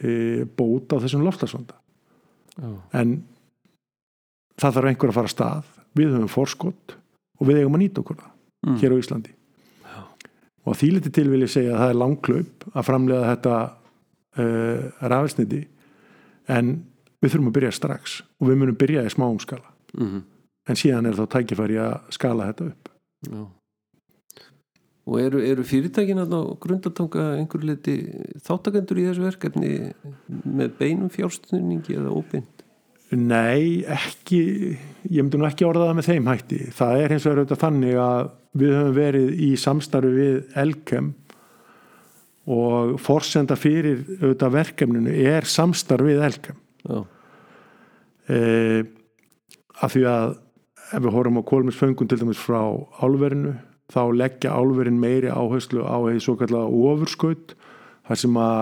[0.00, 0.12] e,
[0.56, 1.76] bót á þessum loftasvanda
[2.56, 3.18] já, en
[4.60, 5.68] það þarf einhver að fara að stað.
[5.96, 6.96] Við höfum forskott
[7.40, 8.20] og við eigum að nýta okkur
[8.60, 8.74] Mm.
[8.76, 9.30] hér á Íslandi.
[10.68, 13.54] Og því liti til vil ég segja að það er langklaup að framlega þetta
[14.36, 15.60] uh, rafelsniti
[16.52, 16.74] en
[17.24, 19.64] við þurfum að byrja strax og við munum byrja í smáum skala.
[19.96, 20.20] Mhm.
[20.68, 22.88] en síðan er þá tækifæri að skala þetta upp.
[23.26, 23.40] Já.
[25.10, 27.94] Og eru, eru fyrirtækin að grundatanga einhverju liti
[28.46, 29.70] þáttakendur í þessu verkefni
[30.46, 32.60] með beinum fjárstuðningi eða óbeint?
[33.10, 34.42] Nei, ekki
[35.10, 36.58] ég myndi nú ekki orða það með þeim hætti.
[36.76, 38.28] Það er hins vegar auðvitað þannig að
[38.60, 41.08] við höfum verið í samstarfi við Elkem
[42.50, 46.60] og forsenda fyrir auðvitað verkefninu er samstarf við Elkem.
[48.30, 48.38] E,
[49.82, 50.36] af því að
[50.90, 52.62] ef við horfum á kólmisföngun til dæmis frá
[53.02, 53.56] álverinu
[53.90, 57.54] þá leggja álverin meiri áherslu á því svo kallega ofurskaut
[58.08, 58.60] þar sem að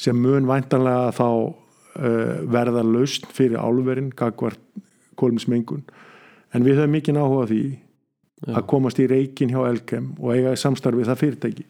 [0.00, 4.60] sem mun væntanlega þá uh, verða lausn fyrir álverin gagvart
[5.20, 5.84] kólmismengun
[6.54, 7.62] en við höfum mikið áhuga því
[8.40, 8.54] Já.
[8.56, 11.66] að komast í reikin hjá Elkem og eiga í samstarfi það fyrirtæki.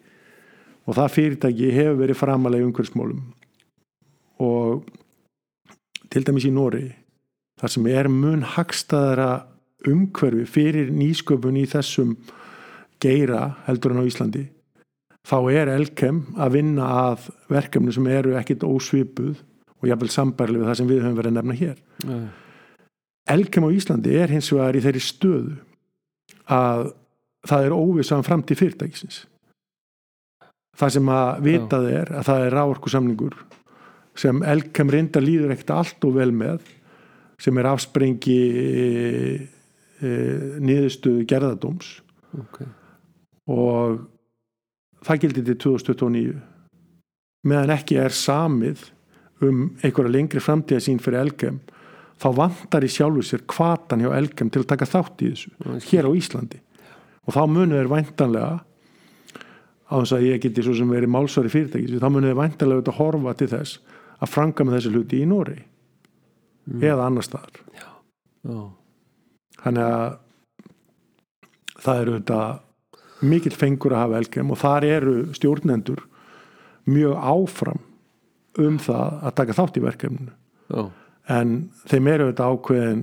[0.87, 3.24] Og það fyrirtæki hefur verið framalega í umhverfsmálum
[4.40, 4.87] og
[6.11, 6.87] til dæmis í Nóri
[7.61, 9.31] þar sem er mun hagstaðara
[9.88, 12.16] umhverfi fyrir nýsköpun í þessum
[13.01, 14.49] geira heldur en á Íslandi
[15.27, 19.40] þá er Elkem að vinna að verkefni sem eru ekkit ósvipuð
[19.81, 21.83] og jafnvel sambærlega við það sem við höfum verið að nefna hér.
[22.05, 22.16] Já,
[23.31, 25.59] Elkem á Íslandi er hins vegar í þeirri stöðu
[26.51, 26.88] að
[27.47, 29.23] það er óvissan framtíð fyrirtækisins.
[30.81, 33.37] Það sem að vitað er að það er ráorku samningur
[34.19, 36.64] sem Elkem reynda líður ekkert allt og vel með
[37.40, 38.40] sem er afsprengi
[40.01, 40.13] e, e,
[40.65, 41.99] niðurstöðu gerðadóms
[42.39, 42.63] ok.
[43.51, 44.01] Og
[45.07, 46.39] það gildi til 2029
[47.49, 48.89] meðan ekki er samið
[49.45, 51.61] um einhverja lengri framtíðasín fyrir Elkem
[52.21, 56.09] þá vantar í sjálfu sér kvatan hjá Elkem til að taka þátt í þessu hér
[56.09, 56.61] á Íslandi.
[57.25, 58.53] Og þá munu þeir væntanlega
[59.91, 63.01] á þess að ég geti svo sem verið málsvari fyrirtækis þá munu þeir væntanlega auðvitað
[63.01, 63.81] horfa til þess
[64.21, 65.57] að franga með þessu hluti í Nóri
[66.85, 67.63] eða annar staðar.
[67.75, 67.89] Já,
[69.64, 70.18] þannig að
[71.81, 72.40] það eru þetta
[73.31, 76.05] mikill fengur að hafa Elkem og þar eru stjórnendur
[76.90, 77.81] mjög áfram
[78.61, 80.37] um það að taka þátt í verkefninu.
[80.70, 80.83] Já,
[81.31, 81.57] en
[81.90, 83.03] þeim eru þetta ákveðin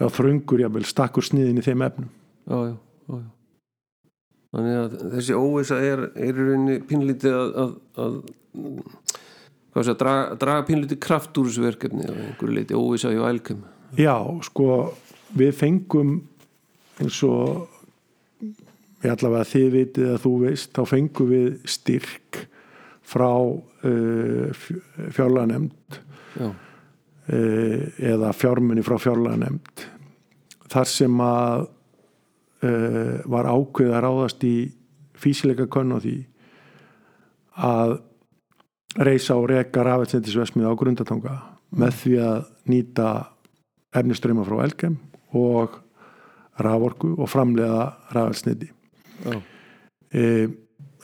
[0.00, 2.10] eða þröngur jáfnvel stakkur sniðin í þeim efnum.
[2.44, 3.30] Já, já, já, já.
[4.54, 7.72] Þannig að þessi óvisa er, í rauninni pínlítið að, að,
[8.04, 8.18] að
[9.74, 13.24] hvað sé að draga, draga pínlítið kraft úr þessu verkefni að einhverju leiti óvisa hjá
[13.32, 13.64] Elkem.
[13.98, 14.14] Já,
[14.46, 14.68] sko
[15.32, 16.16] við fengum
[17.00, 17.70] eins og
[19.04, 22.44] ég allavega þið vitið að þú veist, þá fengum við styrk
[23.04, 24.64] frá uh,
[25.14, 25.98] fjárlanemnd
[26.34, 29.84] Já, uh, eða fjármunni frá fjárlanemnd
[30.72, 31.66] þar sem að
[32.64, 34.56] uh, var ákveð að ráðast í
[35.20, 36.16] físileika könn á því
[37.64, 37.98] að
[39.04, 41.34] reysa og reka rafelsendisvesmið á grundatanga
[41.74, 43.08] með því að nýta
[43.94, 44.96] efniströma frá Elkem
[45.34, 45.78] og
[46.62, 48.70] raforku og framlega rafelsniti
[50.14, 50.48] e,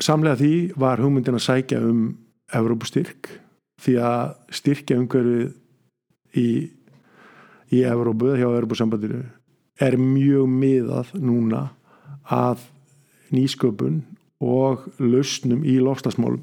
[0.01, 2.05] samlega því var hugmyndin að sækja um
[2.55, 3.31] Evrópustyrk
[3.81, 6.49] því að styrkja umhverfið í,
[7.71, 9.25] í Evrópu hjá Evrópusambandinu
[9.81, 11.69] er mjög miðað núna
[12.31, 12.67] að
[13.35, 14.03] nýsköpun
[14.41, 16.43] og lausnum í lofstasmálum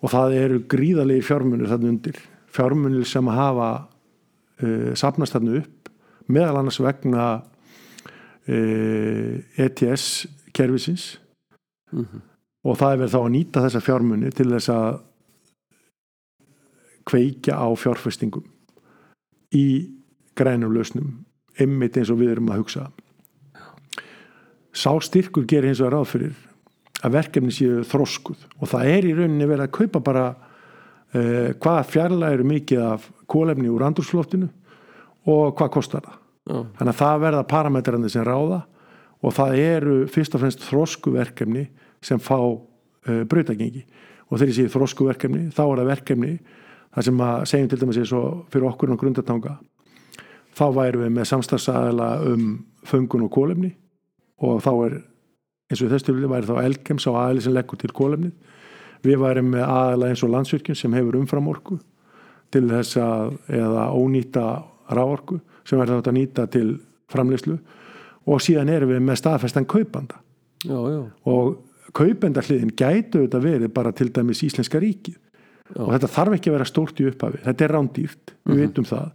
[0.00, 2.16] og það eru gríðalegi fjármunir þarna undir.
[2.50, 5.79] Fjármunir sem hafa uh, sapnast þarna upp
[6.32, 7.26] meðal annars vegna
[8.48, 11.12] uh, ETS kerfisins.
[11.92, 12.26] Mhm,
[12.64, 14.98] og það er verið þá að nýta þessa fjármunni til þess að
[17.08, 18.44] kveikja á fjárfestingum
[19.56, 19.66] í
[20.38, 21.24] grænum lausnum
[21.60, 22.86] einmitt eins og við erum að hugsa.
[24.70, 26.36] Sá styrkur gerir hins vegar ráð fyrir
[27.00, 31.80] að verkefni séu þroskuð og það er í rauninni verið að kaupa bara uh, hvað
[31.90, 34.50] fjarlæg eru mikið af kólefni úr andrúsloftinu
[35.30, 36.19] og hvað kostar það
[36.50, 38.62] þannig að það verða parametrarnir sem ráða
[39.20, 41.66] og það eru fyrst og fremst þróskuverkefni
[42.04, 43.84] sem fá uh, brautagengi
[44.28, 46.32] og þegar ég segi þróskuverkefni þá er það verkefni
[46.90, 48.00] þar sem að segjum til dæmis
[48.50, 49.58] fyrir okkur á grundatanga
[50.56, 52.48] þá værum við með samstagsæðala um
[52.86, 53.74] föngun og kólefni
[54.40, 54.96] og þá er
[55.70, 58.32] eins og þessu væri þá elgem sá aðli sem leggur til kólefni
[59.04, 61.78] við værum með aðala eins og landsvirkjum sem hefur umframorku
[62.50, 64.46] til þess að eða ónýta
[64.90, 65.38] ráorku
[65.70, 66.66] sem verður þetta að nýta til
[67.10, 67.56] framleyslu
[68.30, 70.20] og síðan erum við með staðfestan kaupanda.
[70.66, 75.16] Já, já, og kaupendahliðin gætu þetta verið bara til dæmis Íslenska ríkið.
[75.70, 75.84] Já.
[75.84, 77.40] og þetta þarf ekki að vera stórt í upphafi.
[77.44, 79.10] Þetta er rándýrt, við vitum það.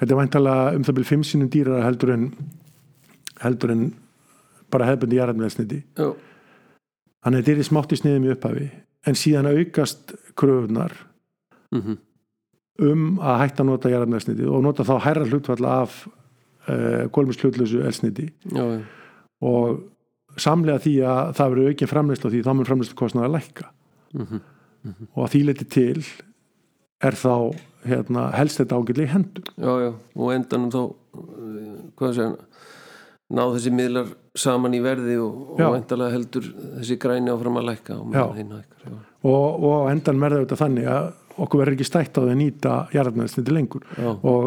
[0.00, 2.24] Þetta er væntalega um það byrjum fimm sinum dýrara heldur en
[3.40, 3.84] heldur en
[4.70, 6.08] bara hefbundi jarðarmeðsniti já,
[7.24, 8.68] þannig að þetta er í smátt í sniðum í upphafi.
[9.08, 10.96] En síðan aukast kröfunar
[11.72, 12.00] mhm,
[12.80, 18.30] um að hætta að nota jarðarnesniti og nota þá hærra hlutfall af uh, kolmislutlusu elsniti
[18.48, 18.80] já, já,
[19.44, 19.82] og
[20.40, 23.70] samlega því að það verður aukin framleyslu því þá mun framleyslu kostnaði að lækka.
[24.16, 24.40] Mhm.
[25.14, 26.04] og að því leiti til
[27.04, 27.34] er þá
[27.84, 29.50] hérna, helst þetta ágætlega í hendur.
[29.56, 29.90] Já, já.
[30.16, 32.30] Og endanum þá uh, hvað segja
[33.30, 36.48] ná þessi miðlar saman í verði og, og endalega heldur
[36.80, 38.14] þessi græni áfram að lækka og
[39.20, 41.10] og, og endan verður þetta þannig að
[41.44, 43.86] okkur verður ekki stætt á því að nýta jarðarnesniti lengur.
[43.96, 44.10] Já.
[44.12, 44.46] og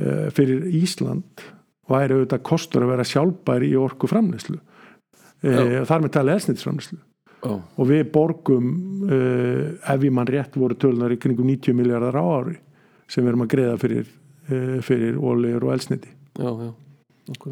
[0.00, 1.44] uh, fyrir Ísland
[1.90, 7.00] væri auðvitað kostur að vera sjálfbæri í orku framleyslu uh, þar með tala elsnitisframleyslu
[7.46, 7.52] Já.
[7.54, 8.70] og við borgum
[9.06, 12.56] uh, ef ég mann rétt voru tölunar í kringum 90 miljardar á ári
[13.06, 14.08] sem við erum að greiða fyrir,
[14.50, 16.72] uh, fyrir ólíur og elsniti já, já,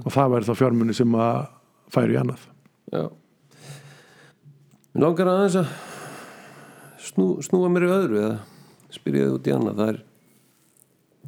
[0.01, 1.45] og það væri þá fjármunni sem að
[1.95, 2.47] færi í annað.
[2.95, 3.05] Já.
[4.95, 5.71] Langar aðeins að
[7.05, 8.35] snú, snúa mér öðru eða
[8.95, 9.85] spyrja þið út í annað.
[9.87, 10.03] Er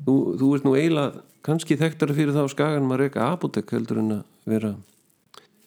[0.07, 4.03] þú, þú ert nú eiginlega kannski þekktari fyrir það á skaganum að reyka apotek heldur
[4.03, 4.75] en að vera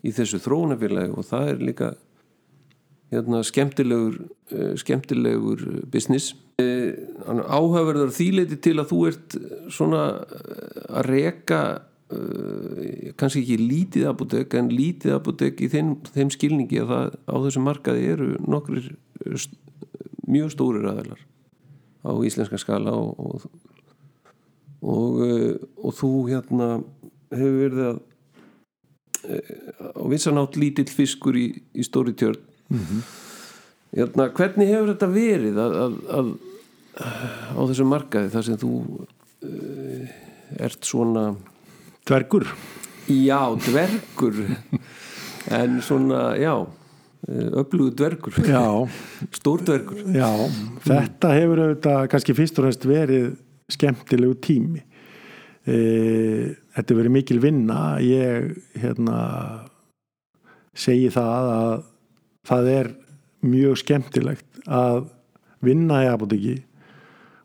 [0.04, 1.89] í þessu þróunafélagi og það er líka
[3.10, 4.19] hérna skemmtilegur
[4.54, 6.91] uh, skemmtilegur eh, business uh,
[7.50, 9.38] áhafverður þýleiti til að þú ert
[9.74, 11.62] svona eh, að reka
[12.13, 17.36] uh, kannski ekki lítið apotek en lítið apotek í þeim, þeim skilningi að það á
[17.45, 19.58] þessu markaði eru eh, st
[20.30, 21.22] mjög stórir aðeinar
[22.06, 23.48] á íslenska skala og, og,
[24.80, 26.70] og, uh, og þú hérna
[27.34, 28.00] hefur verið að
[29.28, 29.54] uh,
[30.00, 32.39] á vissanátt lítill fiskur í, í stóri tjörn.
[33.89, 36.34] Hérna, hvernig hefur þetta verið að, að, að
[37.58, 38.74] á þessu markaði þar sem þú
[39.50, 40.18] uh,
[40.60, 41.32] ert svona
[42.10, 42.48] Dvergur.
[43.06, 44.38] Já, dvergur.
[45.54, 46.65] En svona, já
[47.27, 48.38] öflugu dvergur.
[49.39, 50.03] Stór dvergur.
[50.15, 50.29] Já,
[50.86, 53.34] þetta hefur auðvitað kannski fyrst og fremst verið
[53.69, 54.86] skemmtilegu tími.
[55.67, 55.75] E,
[56.79, 57.77] Þetta hefur verið mikil vinna.
[57.99, 59.19] Ég hérna
[60.79, 61.73] segi það að
[62.47, 62.89] það er
[63.49, 65.10] mjög skemmtilegt að
[65.65, 66.55] vinna í apotekki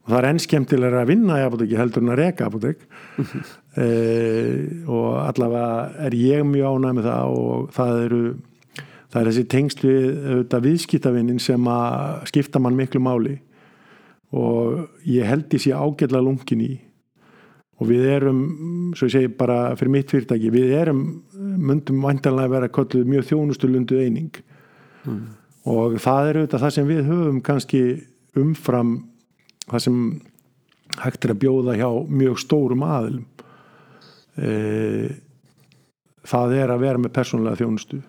[0.05, 2.83] og það er enn skemmtilega að vinna í apotekki heldur en að reka apotek
[3.81, 3.89] e,
[4.87, 8.23] og allavega er ég mjög ánæg með það og það eru
[9.15, 13.37] það er þessi tengsl við auðvitað viðskiptavinnin sem að skipta mann miklu máli.
[14.35, 16.73] Og ég held ég sé ágætlega lungin í.
[17.79, 18.41] Og við erum,
[18.99, 21.05] svo ég segi bara fyrir mitt fyrirtæki, við erum
[21.39, 24.41] myndum vantanlega að vera kolluð mjög þjónustulundu eining.
[25.71, 27.83] Og það er auðvitað það sem við höfum kannski
[28.41, 28.97] umfram
[29.69, 30.01] það sem
[31.05, 33.29] hægt er að bjóða hjá mjög stórum aðilum.
[34.35, 34.51] E,
[36.27, 38.01] það er að vera með persónulega þjónustu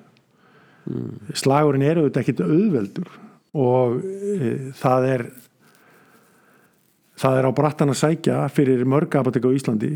[1.36, 3.10] slagurinn er auðvitað ekkit auðveldur
[3.56, 5.26] og e, það er
[7.22, 9.94] það er á brattan að sækja fyrir mörg apotek á Íslandi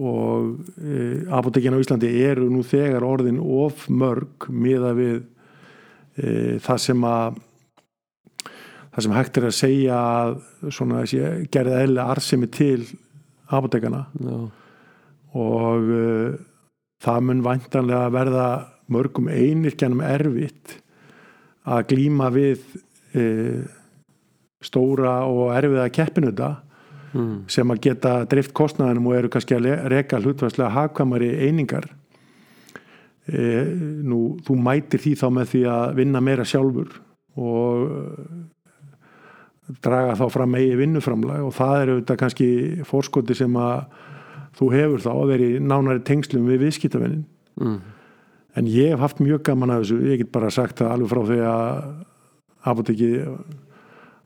[0.00, 5.18] og e, apotekin á Íslandi eru nú þegar orðin of mörg miða við
[6.16, 7.40] e, það sem að
[8.92, 10.34] það sem hægt er að segja að
[10.68, 12.82] svona þessi gerði eðla arsemi til
[13.52, 14.36] apotekana já,
[15.32, 16.34] og uh,
[17.02, 18.46] það mun væntanlega verða
[18.90, 20.78] mörgum einirkjanum erfitt
[21.62, 22.64] að glíma við
[23.14, 23.62] uh,
[24.62, 26.50] stóra og erfiða keppinuta
[27.12, 31.88] mm, sem að geta drift kostnaðinum og eru kannski að reka hlutværslega hagkvæmari einingar.
[33.22, 33.42] E,
[34.02, 36.96] nú, þú mætir því þá með því að vinna meira sjálfur
[37.38, 38.32] og eh,
[39.84, 42.48] draga þá fram eigi vinnuframlag og það eru þetta kannski
[42.88, 43.84] fórskoti sem að
[44.58, 47.22] þú hefur þá að vera í nánari tengslum við viðskiptavinnin
[47.62, 47.78] mm,
[48.56, 49.98] en ég hef haft mjög gaman að þessu.
[50.10, 51.68] Ég get bara sagt það alveg frá því að
[52.72, 53.10] apoteki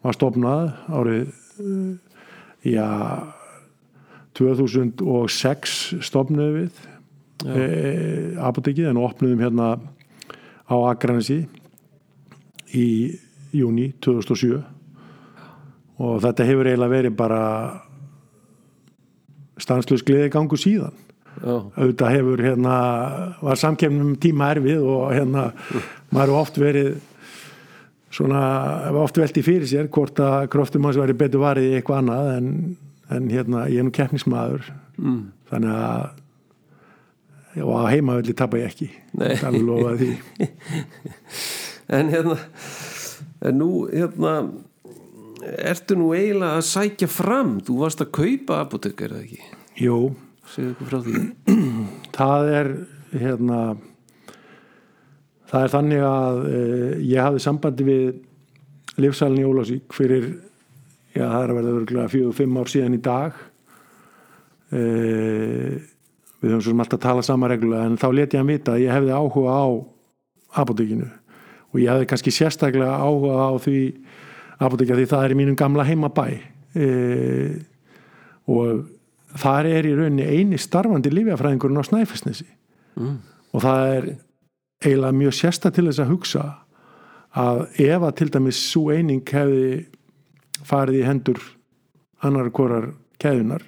[0.04, 1.22] var stopnað árið
[1.62, 2.16] eh,
[2.74, 2.86] já
[4.36, 6.80] 2006 stopnuðu við
[7.48, 7.62] e,
[8.44, 9.68] apotekið en opnuðum hérna
[10.68, 11.44] á Akranesi
[12.76, 12.88] í
[13.56, 14.58] júni 2007
[15.96, 17.42] og þetta hefur eiginlega verið bara
[19.56, 21.05] stanslust gleði gangu síðan
[21.44, 22.76] auðvitað hefur hérna
[23.42, 25.50] var samkefnum tíma erfið og hérna
[26.14, 26.90] maður hefur oft verið
[28.16, 28.42] svona,
[29.02, 32.52] oft velti fyrir sér hvort að kroftum hans væri betur varið í eitthvað annað en,
[33.12, 36.06] en hérna ég er nú keppnismæður mm, þannig að
[37.56, 38.90] og á heimavelli tapa ég ekki.
[39.16, 40.10] Það er lofað því.
[41.86, 42.34] En hérna
[43.46, 44.32] en nú hérna
[45.70, 47.52] ertu nú eiginlega að sækja fram?
[47.62, 49.50] Þú varst að kaupa apotek er það ekki?
[49.84, 49.98] Jú,
[50.52, 51.22] segðu ykkur frá því.
[52.16, 52.72] Það er
[53.16, 53.60] hérna
[55.46, 56.62] það er þannig að e,
[57.06, 58.06] ég hafði sambandi við
[59.02, 60.30] Livsalni Ólásík fyrir
[61.16, 63.36] já það er að verða örgulega fjögur, fimm ár síðan í dag.
[64.72, 64.80] E,
[66.40, 68.82] við höfum svo sem alltaf talað sama reglulega en þá leti ég hann vita að
[68.84, 69.66] ég hefði áhuga á
[70.62, 71.06] apotekinu
[71.72, 73.80] og ég hefði kannski sérstaklega áhuga á því
[74.66, 76.26] apotekja því það er í mínum gamla heimabæ.
[76.76, 76.86] E,
[78.46, 78.95] og
[79.40, 82.46] þar er í rauninni eini starfandi lífjafræðingurinn á Snæfellsnesi
[82.96, 83.16] mm.
[83.52, 84.08] og það er
[84.84, 86.44] eiginlega mjög sérsta til þess að hugsa
[87.36, 89.86] að ef að til dæmis svo eining hefði
[90.66, 91.42] farið í hendur
[92.24, 93.64] annar korar keðunar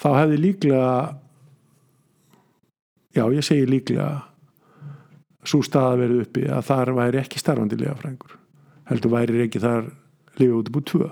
[0.00, 0.92] þá hefði líklega
[3.16, 4.10] já ég segi líklega
[5.44, 8.36] svo staða verið uppi að þar væri ekki starfandi lífafræðingur
[8.90, 9.88] heldur væri ekki þar
[10.40, 11.10] lífið út búið tvö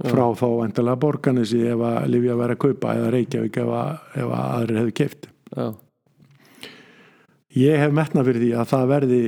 [0.00, 4.30] frá þá endalega borganessi ef að að vera að kaupa eða Reykjavík ef að, ef
[4.30, 5.66] að aðrir hefði keift já,
[7.60, 9.22] ég hef metna fyrir því að það verði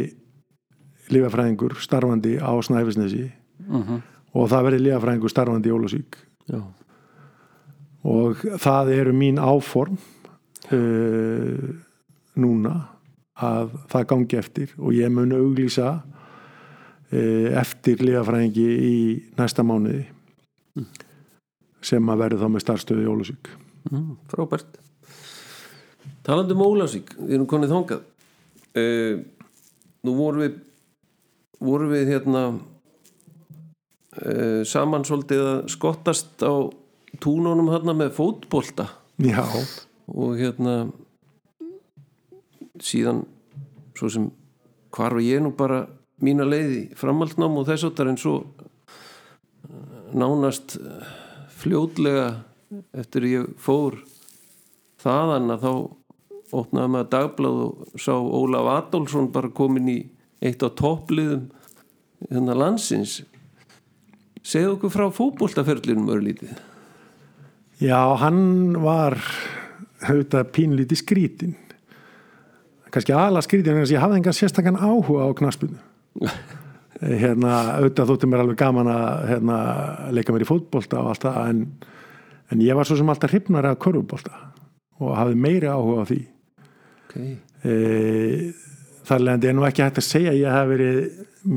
[1.13, 3.27] lífafræðingur starfandi á Snæfisnesi
[3.67, 3.83] mm
[4.33, 6.17] og það verði lífafræðingur starfandi í Ólasvík
[6.49, 6.61] já.
[8.09, 9.99] og það eru mín áform
[10.73, 11.69] uh,
[12.41, 12.75] núna
[13.43, 18.97] að það gangi eftir og ég mun auglýsa uh, eftir lífafræðingi í
[19.37, 20.07] næsta mánuði
[21.83, 23.53] sem að verði þá með starfstöði í Ólasvík
[23.91, 24.79] Mm, frábært.
[26.23, 28.03] Talandi um Ólafsvík við erum konið þongað
[28.79, 29.15] uh,
[30.07, 30.61] nú vorum við
[31.63, 32.43] vorum við hérna
[34.23, 36.55] uh, saman svolítið að skottast á
[37.23, 38.87] túnunum hérna með fótbolta.
[39.23, 39.45] Já,
[40.15, 40.75] og hérna
[42.83, 43.25] síðan
[43.99, 44.31] svo sem
[44.95, 45.85] hvar var ég nú bara
[46.23, 48.72] mína leiði framhaldnám og þess áttar en svo eh,
[50.19, 51.11] nánast eh,
[51.63, 52.29] fljótlega
[52.97, 53.99] eftir ég fór
[55.03, 55.73] þaðan að þá
[56.53, 59.99] opnaði maður dagblað og sá Ólaf Adolfsson bara komin í
[60.43, 61.49] eitt á toppliðum
[62.29, 63.23] hérna landsins.
[64.43, 66.53] Segðu okkur frá fótboltaferlinum örlítið.
[67.83, 69.19] Já hann var
[70.03, 71.55] auðvitað pínlítið skrítin
[72.93, 75.79] kannski aðla skrítin en ég hafði engan sérstakann áhuga á knaspinu
[77.03, 79.57] hérna auðvitað þótti mér alveg gaman að hérna,
[80.15, 81.63] leika mér í fótbolta og allt það en,
[82.53, 84.37] en ég var svo sem alltaf hrifnar af körfubolta
[85.03, 86.21] og hafði meiri áhuga á því
[87.09, 87.33] okay.
[87.67, 87.73] e,
[89.09, 91.01] þar leðandi er nú ekki hægt að segja að ég hef verið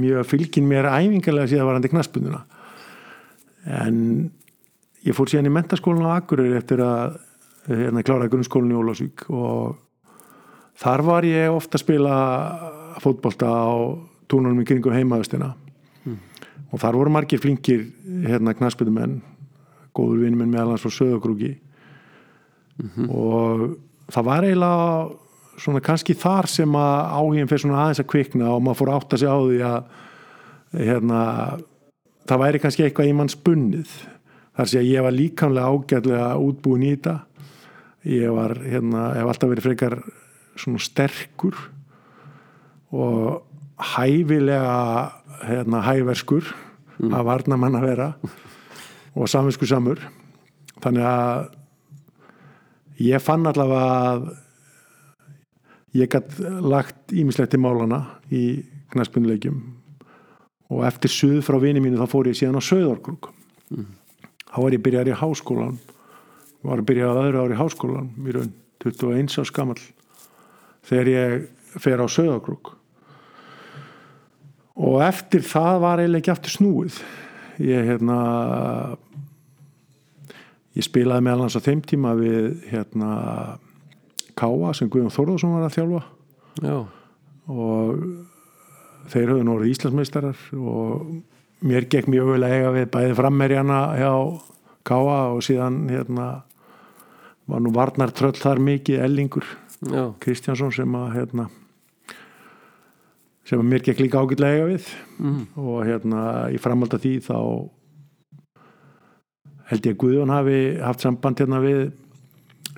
[0.06, 2.42] mjög fylgin mér æfingarlega síðan varandi knaspunduna
[3.84, 4.02] en
[5.06, 7.20] ég fór síðan í mentaskólan á Akureyri eftir að
[7.70, 9.78] hérna, klára grunnskólan í Ólásvík og
[10.82, 12.18] þar var ég ofta að spila
[13.04, 13.70] fótbolta á
[14.32, 15.54] túnunum í kringum heimaðustina
[16.72, 17.86] og þar voru margir flinkir
[18.26, 19.20] hérna knaspunumenn
[19.96, 21.54] góður vinnum minn meðal hans frá Söðagrúki
[23.08, 23.78] og
[24.12, 28.66] það var eiginlega svona kannski þar sem að áhugin fyrir svona aðeins að kvikna og
[28.66, 29.80] maður fór að átta sig á því að
[30.76, 31.22] hérna,
[32.28, 33.96] það væri kannski eitthvað í mann spunnið
[34.56, 37.16] þar sé að ég var líkamlega ágætlega útbúin í þetta.
[38.06, 39.98] Ég var, hérna, hef alltaf verið frekar
[40.62, 41.58] svona sterkur
[42.96, 43.42] og
[43.76, 45.12] hæfilega
[45.46, 46.48] hérna, hæverskur
[47.04, 48.08] að varna mann að vera
[49.16, 50.00] og saminsku samur
[50.84, 51.50] þannig að
[53.04, 54.28] ég fann allavega að
[55.96, 58.02] ég gætt lagt ímislegt til málana
[58.32, 58.64] í
[58.94, 59.60] knaspunuleikjum
[60.72, 63.30] og eftir suð frá vini mínu þá fór ég síðan á Söðorgrúk
[63.72, 63.92] mm.
[64.52, 65.78] þá var ég byrjar í háskólan
[66.66, 68.54] var að byrja á öðru ári í háskólan í raun
[68.84, 69.80] 21 árs gammal
[70.86, 71.46] þegar ég
[71.82, 72.74] fer á Söðorgrúk
[74.76, 77.00] og eftir það var eiginlega ekki aftur snúið
[77.64, 78.18] ég hérna
[80.76, 83.12] ég spilaði meðal hans á þeim tíma við hérna
[84.36, 86.02] Káa sem Guðjón Þórðarsson var að þjálfa
[86.66, 86.78] Já.
[87.48, 88.02] og
[89.14, 91.06] þeir höfðu nú orðið Íslandsmeistarar og
[91.66, 94.12] mér gekk mjög vel að eiga við bæði frammerjana hjá
[94.86, 96.28] Káa og síðan hérna
[97.48, 99.48] var nú Varnar Tröll þar mikið Ellingur
[99.86, 100.12] Já.
[100.20, 101.48] Kristjánsson sem að hérna
[103.46, 104.92] sem mér gekk líka ágætlega eiga við.
[105.20, 105.42] Mm.
[105.62, 106.22] og hérna
[106.52, 107.38] í framhald af því þá
[109.70, 111.84] held ég að Guðjón hafi haft samband hérna við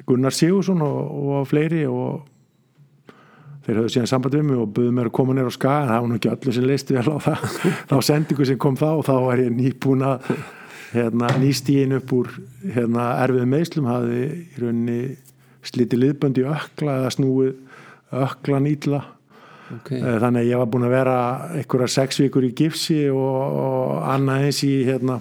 [0.07, 2.27] Gunnar Sigursson og, og fleiri og
[3.65, 5.89] þeir höfðu síðan samband við mig og buðu mér að koma nér á ska en
[5.91, 7.57] það var nú ekki öllu sem leist vel á það.
[7.89, 10.31] Þá sendingu sem kom þá og þá var ég nýbúin að
[10.93, 12.31] hérna, nýstíðin upp úr
[12.63, 15.01] hérna, erfið meðslum hafði í rauninni
[15.67, 17.53] slítið liðböndi ökla eða snúið
[18.23, 19.03] ökla nýtla
[19.67, 19.99] Okay.
[19.99, 21.15] Eh, þannig að ég var búin að vera
[21.57, 25.19] einhverja sex vikur í gipsi og, og annað eins í hérna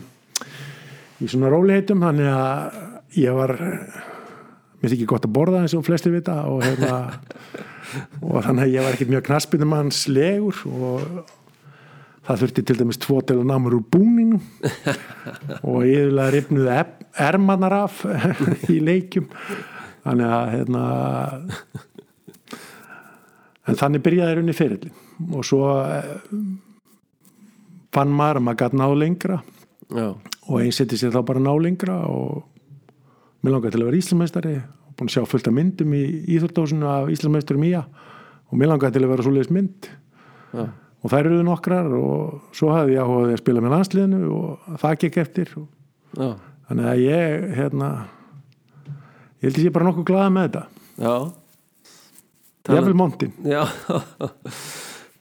[1.18, 2.05] í svona róliheitum.
[2.07, 7.01] Þannig að ég var mér þykir gott að borða eins og flesti vita og hérna
[8.26, 11.26] og þannig að ég var ekkert mjög knaspinum hans legur og
[12.26, 14.42] það þurfti til dæmis tvo til að námur úr búningum
[15.70, 16.78] og yfirlega rifnuði
[17.26, 18.03] ermanar af
[18.74, 19.28] í leikjum.
[20.07, 20.82] Þannig að hérna
[23.67, 26.14] en þannig byrjaði raunni fyrirlin og svo eh,
[27.95, 29.43] fann maður að maður gæti ná lengra.
[29.87, 30.09] Já,
[30.47, 32.43] og einn seti sér þá bara ná lengra og
[33.43, 34.57] mér langaði til að vera Íslandsmeistari.
[34.87, 36.03] Og búin að sjá fullt af myndum í
[36.37, 39.89] Íþjórdósinu af Íslandsmeisturum í og mér langaði til að vera svoleiðis mynd.
[40.57, 40.67] Já,
[41.03, 45.01] og þær eruðu nokkrar og svo hafði ég áhugaði að spila með landsliðinu og það
[45.03, 45.53] gekk eftir.
[46.17, 46.29] Já,
[46.69, 47.91] þannig að ég hérna
[49.43, 50.64] ég held að ég er bara nokkuð glaða með þetta.
[50.97, 51.14] Já.
[52.69, 53.64] Ég er vel montin Já,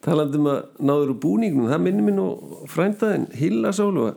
[0.06, 2.30] talandi um að náður úr búningnum, það minnir mér nú
[2.72, 4.12] frændaðin, Hilla Sólu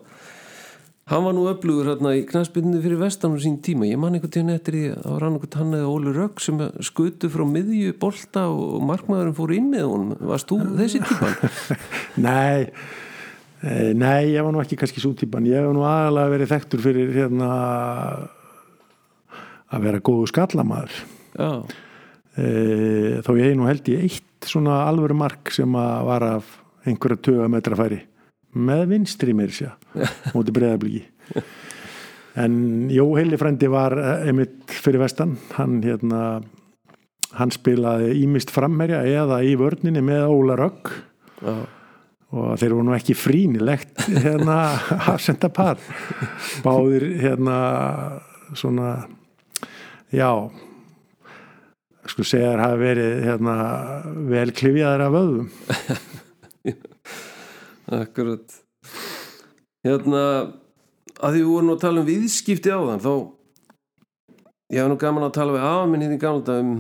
[1.09, 4.35] hann var nú öflugur hérna í knastbyrnu fyrir vestan á sín tíma, ég man einhvern
[4.35, 7.45] tíðan eftir því að það var hann einhvern hann eða Óli Rögg sem skutu frá
[7.49, 11.79] miðju bolta og markmaðurinn fór inn með honum, varst þú þessi típan?
[12.29, 12.69] nei.
[13.59, 15.49] Eh, nei, ég var nú ekki kannski svo típan.
[15.49, 17.49] Ég hef nú aðalega verið þekktur fyrir hérna
[19.69, 20.95] að vera góðu skallamaður
[21.39, 21.51] Já,
[22.39, 26.53] e, þó ég hef nú held í eitt svona alvöru mark sem að var af
[26.89, 28.05] einhverja tuga metra færi.
[28.59, 29.75] Með vinstri mér sér
[30.35, 31.05] mútið breyðablíki
[32.39, 35.37] en Jó Heili frendi var eh, einmitt fyrir vestan.
[35.57, 36.41] Hann hérna
[37.39, 40.93] hann spilaði ímist frammerja eða í vörninni með Óla Rögg.
[41.43, 41.57] Já,
[42.29, 44.59] og þeir voru nú ekki frínilegt hérna
[45.13, 45.83] að senda par.
[46.65, 47.59] Báðir hérna
[48.57, 48.95] svona
[50.15, 50.31] já
[52.09, 53.55] sko segja þær hafi verið hérna
[54.33, 55.49] vel klifjaðar af öðum
[57.99, 58.59] akkurat.
[59.87, 60.23] Hérna
[61.19, 63.13] að því við vorum að tala um viðskipti á þann þá
[64.69, 66.73] ég hef nú gaman að tala við afminn hérna í gamla um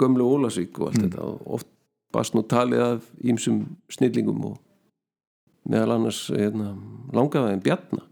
[0.00, 1.04] gömlu Ólasvík og allt Mm.
[1.08, 1.68] þetta og oft
[2.14, 3.60] bast nú talið af ímsum
[3.90, 4.56] snillingum og
[5.70, 6.74] meðal annars hérna,
[7.14, 8.02] langaðaðin Bjarna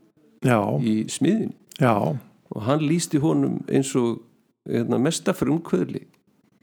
[0.47, 1.93] já, í smiðin já,
[2.55, 4.23] og hann lísti honum eins og
[4.69, 6.07] hérna, mesta frumkvöðli.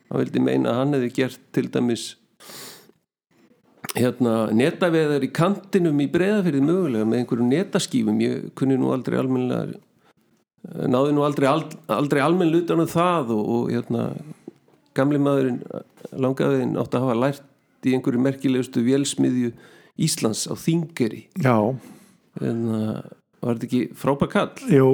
[0.09, 2.05] Hann vildi meina að hann hefði gert til dæmis
[3.95, 8.19] hérna netaveðar í kantinum í breðafyrði mögulega með einhverjum netaskífum.
[8.23, 9.79] Ég kunni nú aldrei almennilega
[10.67, 11.47] náði nú aldrei,
[11.87, 14.09] aldrei almenn lutan um það og, og hérna
[14.97, 15.61] gamli maðurinn
[16.19, 19.53] langaðin átti að hafa lært í einhverju merkilegustu vélsmiðju
[19.99, 21.55] Íslands á Þingeri já.
[22.43, 22.67] En
[23.39, 24.51] var þetta ekki frábær kall?
[24.73, 24.91] Jú,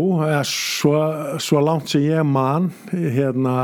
[0.50, 0.96] svo,
[1.42, 3.58] svo langt sem ég man hérna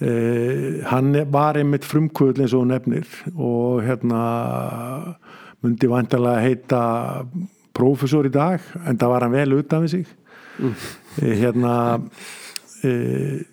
[0.00, 4.22] eh, hann var einmitt frumkvöld eins og nefnir og hérna
[5.64, 6.82] myndi vantarlega heita
[7.74, 10.14] prófessor í dag en það var hann vel utan við sig
[10.58, 10.74] mm.
[11.42, 11.74] hérna
[12.84, 13.44] eh,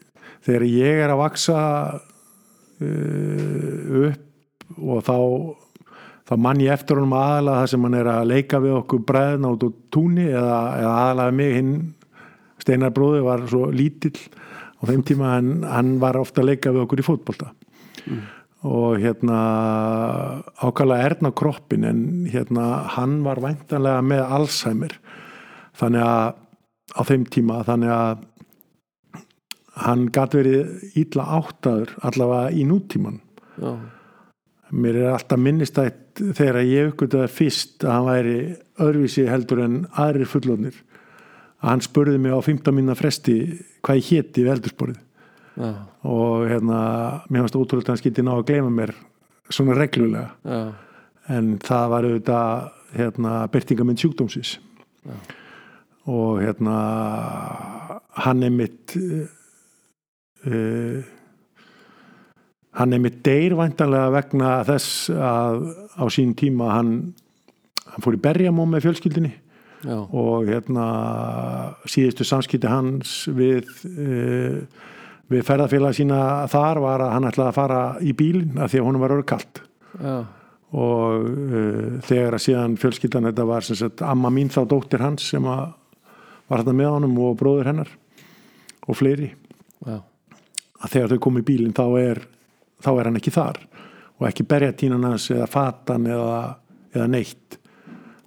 [0.45, 1.59] þegar ég er að vaksa
[2.81, 4.27] uh, upp
[4.81, 5.17] og þá
[6.31, 9.49] þá mann ég eftir honum aðalega það sem hann er að leika við okkur bræðna
[9.51, 11.73] út á túnni eða, eða aðalega mig hinn
[12.61, 14.15] Steinar bróði var svo lítill
[14.79, 17.49] á þeim tíma en hann var ofta að leika við okkur í fótbolta.
[18.69, 19.37] Og hérna
[20.61, 24.93] ákala erna kroppin en hérna hann var væntanlega með Alzheimer.
[25.81, 26.37] Þannig að
[26.91, 28.27] á þeim tíma þannig að
[29.81, 33.21] hann gæti verið ítla áttaður allavega í nútíman
[33.55, 33.71] Já,
[34.71, 38.37] mér er alltaf minnistætt þegar ég uppgötaði fyrst að hann væri
[38.81, 40.77] öðruvísi heldur en aðrir fullónir
[41.61, 43.37] að hann spurði mig á 15 minna fresti
[43.83, 44.99] hvað ég héti við eldursporið
[45.61, 45.71] já,
[46.07, 46.79] og hérna
[47.29, 48.95] mér fannst ótrúlega að hann skilti ná að gleyma mér
[49.51, 50.31] svona reglulega.
[50.47, 50.61] Já,
[51.31, 52.49] en það var auðvitað
[52.95, 54.57] hérna, byrtingamind sjúkdómsins.
[55.01, 55.15] Já.
[56.05, 56.77] og hérna
[58.25, 59.27] hann er mitt uh,
[62.79, 65.65] hann er mitt deyr væntanlega vegna þess að
[65.99, 66.93] á sín tíma hann,
[67.87, 69.33] hann fór í berjamó með fjölskyldinni
[69.83, 70.85] já, og hérna
[71.89, 74.61] síðustu samskipti hans við uh,
[75.31, 78.87] við ferðarfélag sína þar var að hann ætlaði að fara í bílinn af því að
[78.87, 79.61] honum var orðið kalt.
[80.01, 80.15] Já,
[80.71, 85.47] og uh, þegar að síðan fjölskyldan þetta var sagt amma mín þá dóttir hans sem
[85.51, 85.73] að
[86.51, 87.91] var þetta með honum og bróður hennar
[88.87, 89.31] og fleiri.
[89.87, 89.99] Já,
[90.81, 92.23] að þegar þau kom í bílinn þá er
[92.83, 93.61] þá er hann ekki þar
[94.21, 96.41] og ekki berja tínan hans eða fatan eða,
[96.93, 97.57] eða neitt.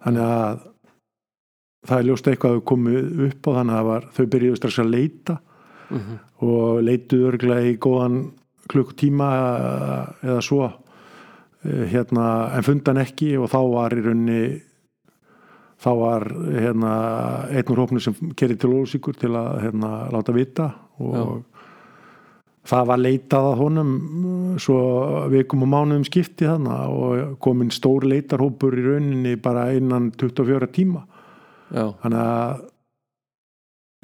[0.05, 0.63] Þannig að
[1.85, 4.81] það er ljóst eitthvað að þau komið upp og þannig að var, þau byrjuðu strax
[4.83, 5.37] að leita
[5.91, 8.21] mhm, og leituðu örglega í góðan
[8.73, 14.41] klukkutíma eða, eða svo eh, hérna, en fundan ekki og þá var í raunni
[15.85, 16.93] þá var hérna,
[17.53, 20.71] einn úr hópnu sem kerið til Ólsíkur til að hérna, láta vita
[21.03, 21.43] og
[22.69, 24.79] það var leitað að honum uh, svo
[25.33, 31.05] vikum og mánuðum skipti þannig og komin stór leitarhópur í rauninni bara innan 24 tíma.
[31.75, 32.62] Já, þannig að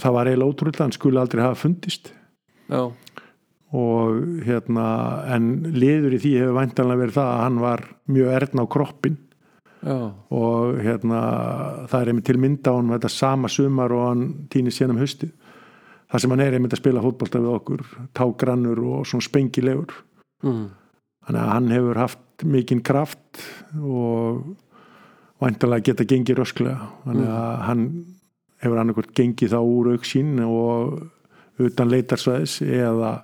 [0.00, 2.12] það var eiginlega ótrúlega hann skulle aldrei hafa fundist.
[2.70, 2.88] Já,
[3.76, 4.86] og hérna
[5.30, 9.18] en liður í því hefur væntanlega verið það að hann var mjög erðn á kroppin
[9.86, 9.98] já,
[10.34, 11.20] og hérna
[11.90, 15.02] það er einmitt til mynda á hann þetta sama sumar og hann týnir síðan um
[15.04, 15.30] haustið
[16.11, 17.84] það sem hann er einmitt að spila fótbolta við okkur
[18.16, 19.94] tágrannur og svona spengilegur.
[20.46, 20.66] Mm,
[21.26, 23.42] þannig að hann hefur haft mikinn kraft
[23.78, 24.44] og
[25.40, 26.90] væntanlega geta gengið rösklega.
[27.06, 27.86] Þannig að hann
[28.61, 31.00] hefur annarkvort gengið þá úr auksín og
[31.61, 33.18] utan leitarsvæðis eða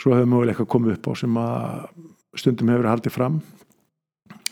[0.00, 3.40] svo hefur mögulega eitthvað komið upp á sem að stundum hefur haldið fram.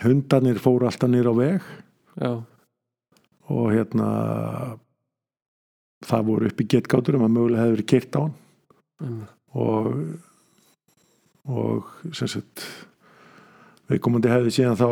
[0.02, 1.64] Hundarnir fóru alltaf nýr á veg
[2.18, 2.32] já,
[3.48, 4.08] og hérna
[6.06, 8.36] það voru upp í getgátur um að mögulega hefur verið keirt á hann.
[9.02, 9.22] Mm,
[9.58, 9.88] og
[11.48, 12.64] og sem sagt
[13.88, 14.90] viðkomandi hefði síðan þá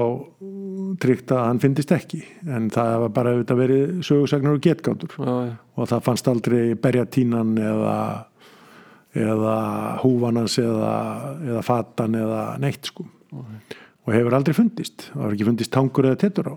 [1.03, 2.23] tryggt að hann fyndist ekki.
[2.49, 5.19] En það var bara auðvitað verið sögursagnar og getgátur.
[5.21, 7.99] Já, já, og það fannst aldrei berjatínan eða
[9.17, 9.59] eða
[10.03, 10.95] húfanans eða,
[11.45, 13.05] eða fatan eða neitt sko.
[13.37, 15.11] Og hefur aldrei fundist.
[15.13, 16.57] Það var ekki fundist tangur eða tettur á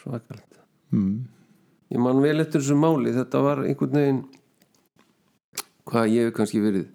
[0.00, 0.60] svakalegt
[0.94, 1.16] mm.
[1.90, 3.12] Ég man vel eftir þessu máli.
[3.16, 4.24] Þetta var einhvern veginn
[5.90, 6.88] hvað ég hef kannski verið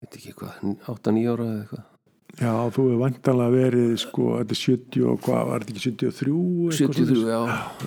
[0.00, 1.86] veit ekki hvað, 8-9 ára eða eitthvað.
[2.40, 6.34] Já, þú hefur vantanlega verið sko, þetta er 70 og hvað, var þetta ekki 73?
[6.70, 7.24] eitthvað 73, svoleiðis?
[7.28, 7.40] já,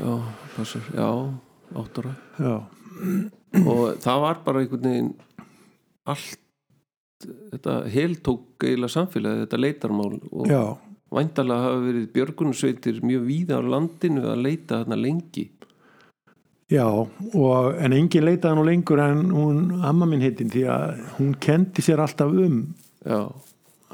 [0.03, 0.13] já,
[0.57, 1.09] passar, já
[1.83, 2.13] 8 ára.
[2.37, 2.55] Já,
[3.63, 5.11] og það var bara einhvern veginn
[6.13, 6.39] allt
[7.23, 10.19] þetta heltók eiginlega samfélagi þetta leitarmál.
[10.29, 10.63] Og já,
[11.13, 15.47] væntalega hafa verið björgunarsveitir mjög víða á landinu að leita þarna lengi
[16.71, 21.33] já og, en engin leitaði nú lengur en hún, amma minn heitin því að hún
[21.41, 22.61] kendi sér alltaf um
[23.03, 23.19] já,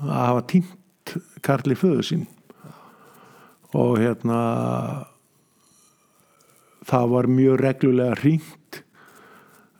[0.01, 2.27] að hafa týnt Karli föðu sín
[3.73, 4.39] og hérna
[6.89, 8.81] það var mjög reglulega hringt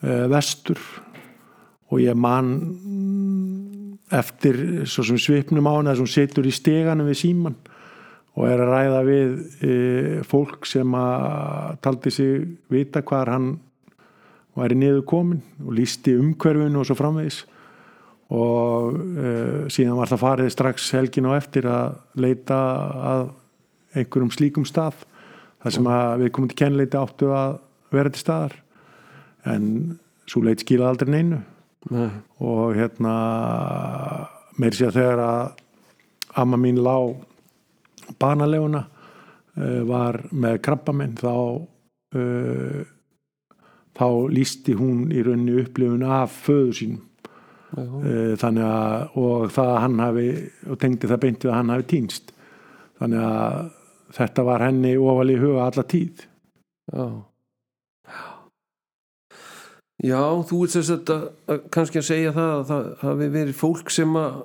[0.04, 0.80] uh, vestur.
[1.90, 2.52] Og ég man
[4.14, 7.58] eftir svo sem svipnum á hann sem setur í steganum við síman
[8.38, 9.32] og er að ræða við
[9.66, 9.74] e,
[10.28, 13.54] fólk sem að taldi sig vita hvar hann
[14.60, 17.42] væri niður komin og lísti umhverfinu og svo framvegis.
[18.30, 19.34] Og e,
[19.74, 22.60] síðan var það farið strax helgin á eftir að leita
[23.14, 23.24] að
[23.98, 25.06] einhverjum slíkum stað
[25.64, 25.90] þar sem
[26.22, 27.58] við komum til kennleiti áttu að
[27.92, 28.54] vera til staðar.
[29.50, 29.98] En
[30.30, 31.42] svo leit skila aldrei neinu.
[31.90, 32.10] Nei,
[32.44, 33.14] og hérna
[34.60, 35.62] meir sér þegar að
[36.40, 36.98] amma mín lá
[38.22, 41.36] banaleguna uh, var með krabbamenn þá
[42.16, 42.82] uh,
[44.00, 47.06] þá lísti hún í rauninni upplifun af föðu sínum.
[47.70, 50.30] Uh, þannig að og það að hann hafi
[50.66, 52.32] og tengdi það beint við að hann hafi týnst.
[53.00, 53.58] Þannig að
[54.18, 56.24] þetta var henni ofal í huga alla tíð.
[56.90, 57.06] Já.
[60.00, 61.10] Já, þú ert þess að,
[61.52, 64.38] að kannski að segja það að það hafi verið fólk sem að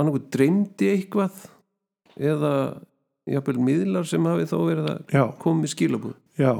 [0.00, 1.42] annarkoð dreymdi eitthvað
[2.16, 2.52] eða
[3.30, 6.54] jafnvel miðlar sem hafi þá verið að já, koma með skilabúð já.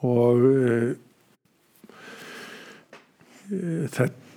[0.00, 0.90] Og uh,
[3.50, 4.30] þetta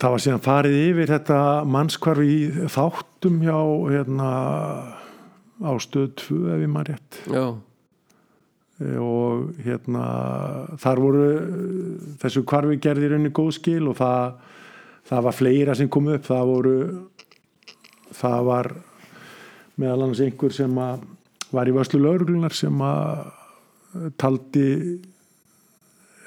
[0.00, 1.38] það var síðan farið yfir þetta
[1.68, 2.36] mannskvarf í
[2.72, 3.58] þáttum hjá
[3.92, 4.28] hérna
[5.60, 7.18] á stöð 2 ef ég maður rétt.
[7.28, 7.44] Já,
[9.04, 10.04] og hérna
[10.80, 11.26] þar voru
[12.22, 14.38] þessu kvarfi gerði í rauninni góð skil og það,
[15.10, 16.24] það var fleira sem kom upp.
[16.30, 16.78] Það voru
[18.16, 18.72] það var
[19.80, 21.06] meðal annars einhver sem að
[21.50, 24.66] var í vörslu lauruglunar sem að taldi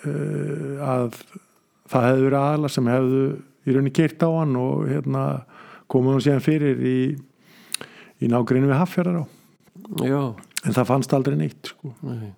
[0.04, 1.20] uh, að
[1.91, 3.22] það hefði verið aðla sem hefðu
[3.64, 5.24] í rauninni keirt á hann og hérna
[5.91, 6.97] komið hann síðan fyrir í,
[8.24, 8.80] í nágreinu við
[10.04, 10.22] já,
[10.66, 11.93] en það fannst aldrei neitt sko.
[12.08, 12.34] Nei,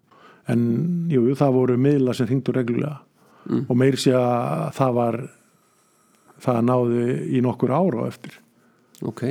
[0.52, 0.62] en
[1.10, 3.02] jú, það voru miðla sem hringdu reglulega.
[3.46, 3.68] Mm.
[3.70, 5.16] og meir sé að það var
[6.42, 7.04] það náði
[7.38, 8.40] í nokkur ára eftir.
[9.06, 9.22] Ok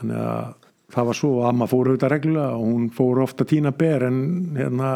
[0.00, 0.54] þannig að
[0.94, 4.18] það var svo að amma fór auðvitað reglulega og hún fór ofta tína ber en
[4.58, 4.90] hérna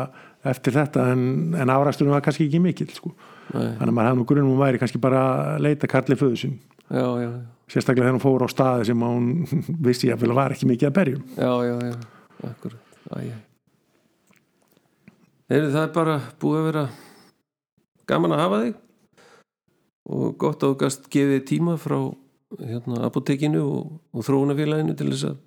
[0.46, 1.22] eftir þetta en,
[1.58, 3.12] en afræsturinn var kannski ekki mikill sko.
[3.50, 5.22] þannig að maður hefði nú grunnum hún væri kannski bara
[5.54, 6.52] að leita Karli föðu
[6.88, 7.32] já,
[7.68, 9.28] sérstaklega þegar hún fór á staði sem hún
[9.88, 11.26] vissi að var ekki mikið að berjum.
[11.36, 11.96] Já, já, já.
[12.48, 13.32] Akkurat, æj
[15.48, 16.84] Heyrðu, það er bara búið að vera
[18.08, 18.74] gaman að hafa þig
[20.08, 21.98] og gott að þú gast gefið tíma frá
[22.56, 25.38] hérna, apotekinu og, og þróunafélaginu til þess að,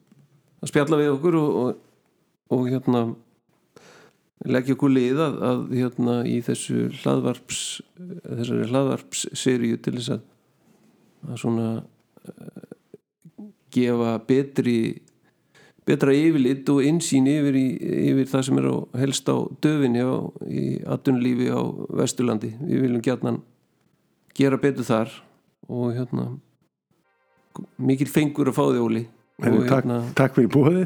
[0.62, 2.18] að spjalla við okkur og, og,
[2.56, 3.04] og hérna
[4.52, 7.62] leggja okkur lið að, að hérna í þessu hlaðvarps
[7.98, 10.28] þessari hlaðvarpsseríu til þess að,
[11.30, 12.68] að svona uh,
[13.72, 14.78] gefa betri
[15.88, 20.14] betra yfirlit og insýn yfir, yfir það sem er á, helst á döfinni á,
[20.46, 21.62] í atunlífi á
[21.98, 22.54] Vesturlandi.
[22.62, 23.42] Við viljum gætnan
[24.38, 25.16] gera betur þar
[25.68, 26.28] og hérna
[27.82, 29.04] mikil fengur að fá þig Óli.
[29.42, 30.84] Takk, hérna, takk fyrir búið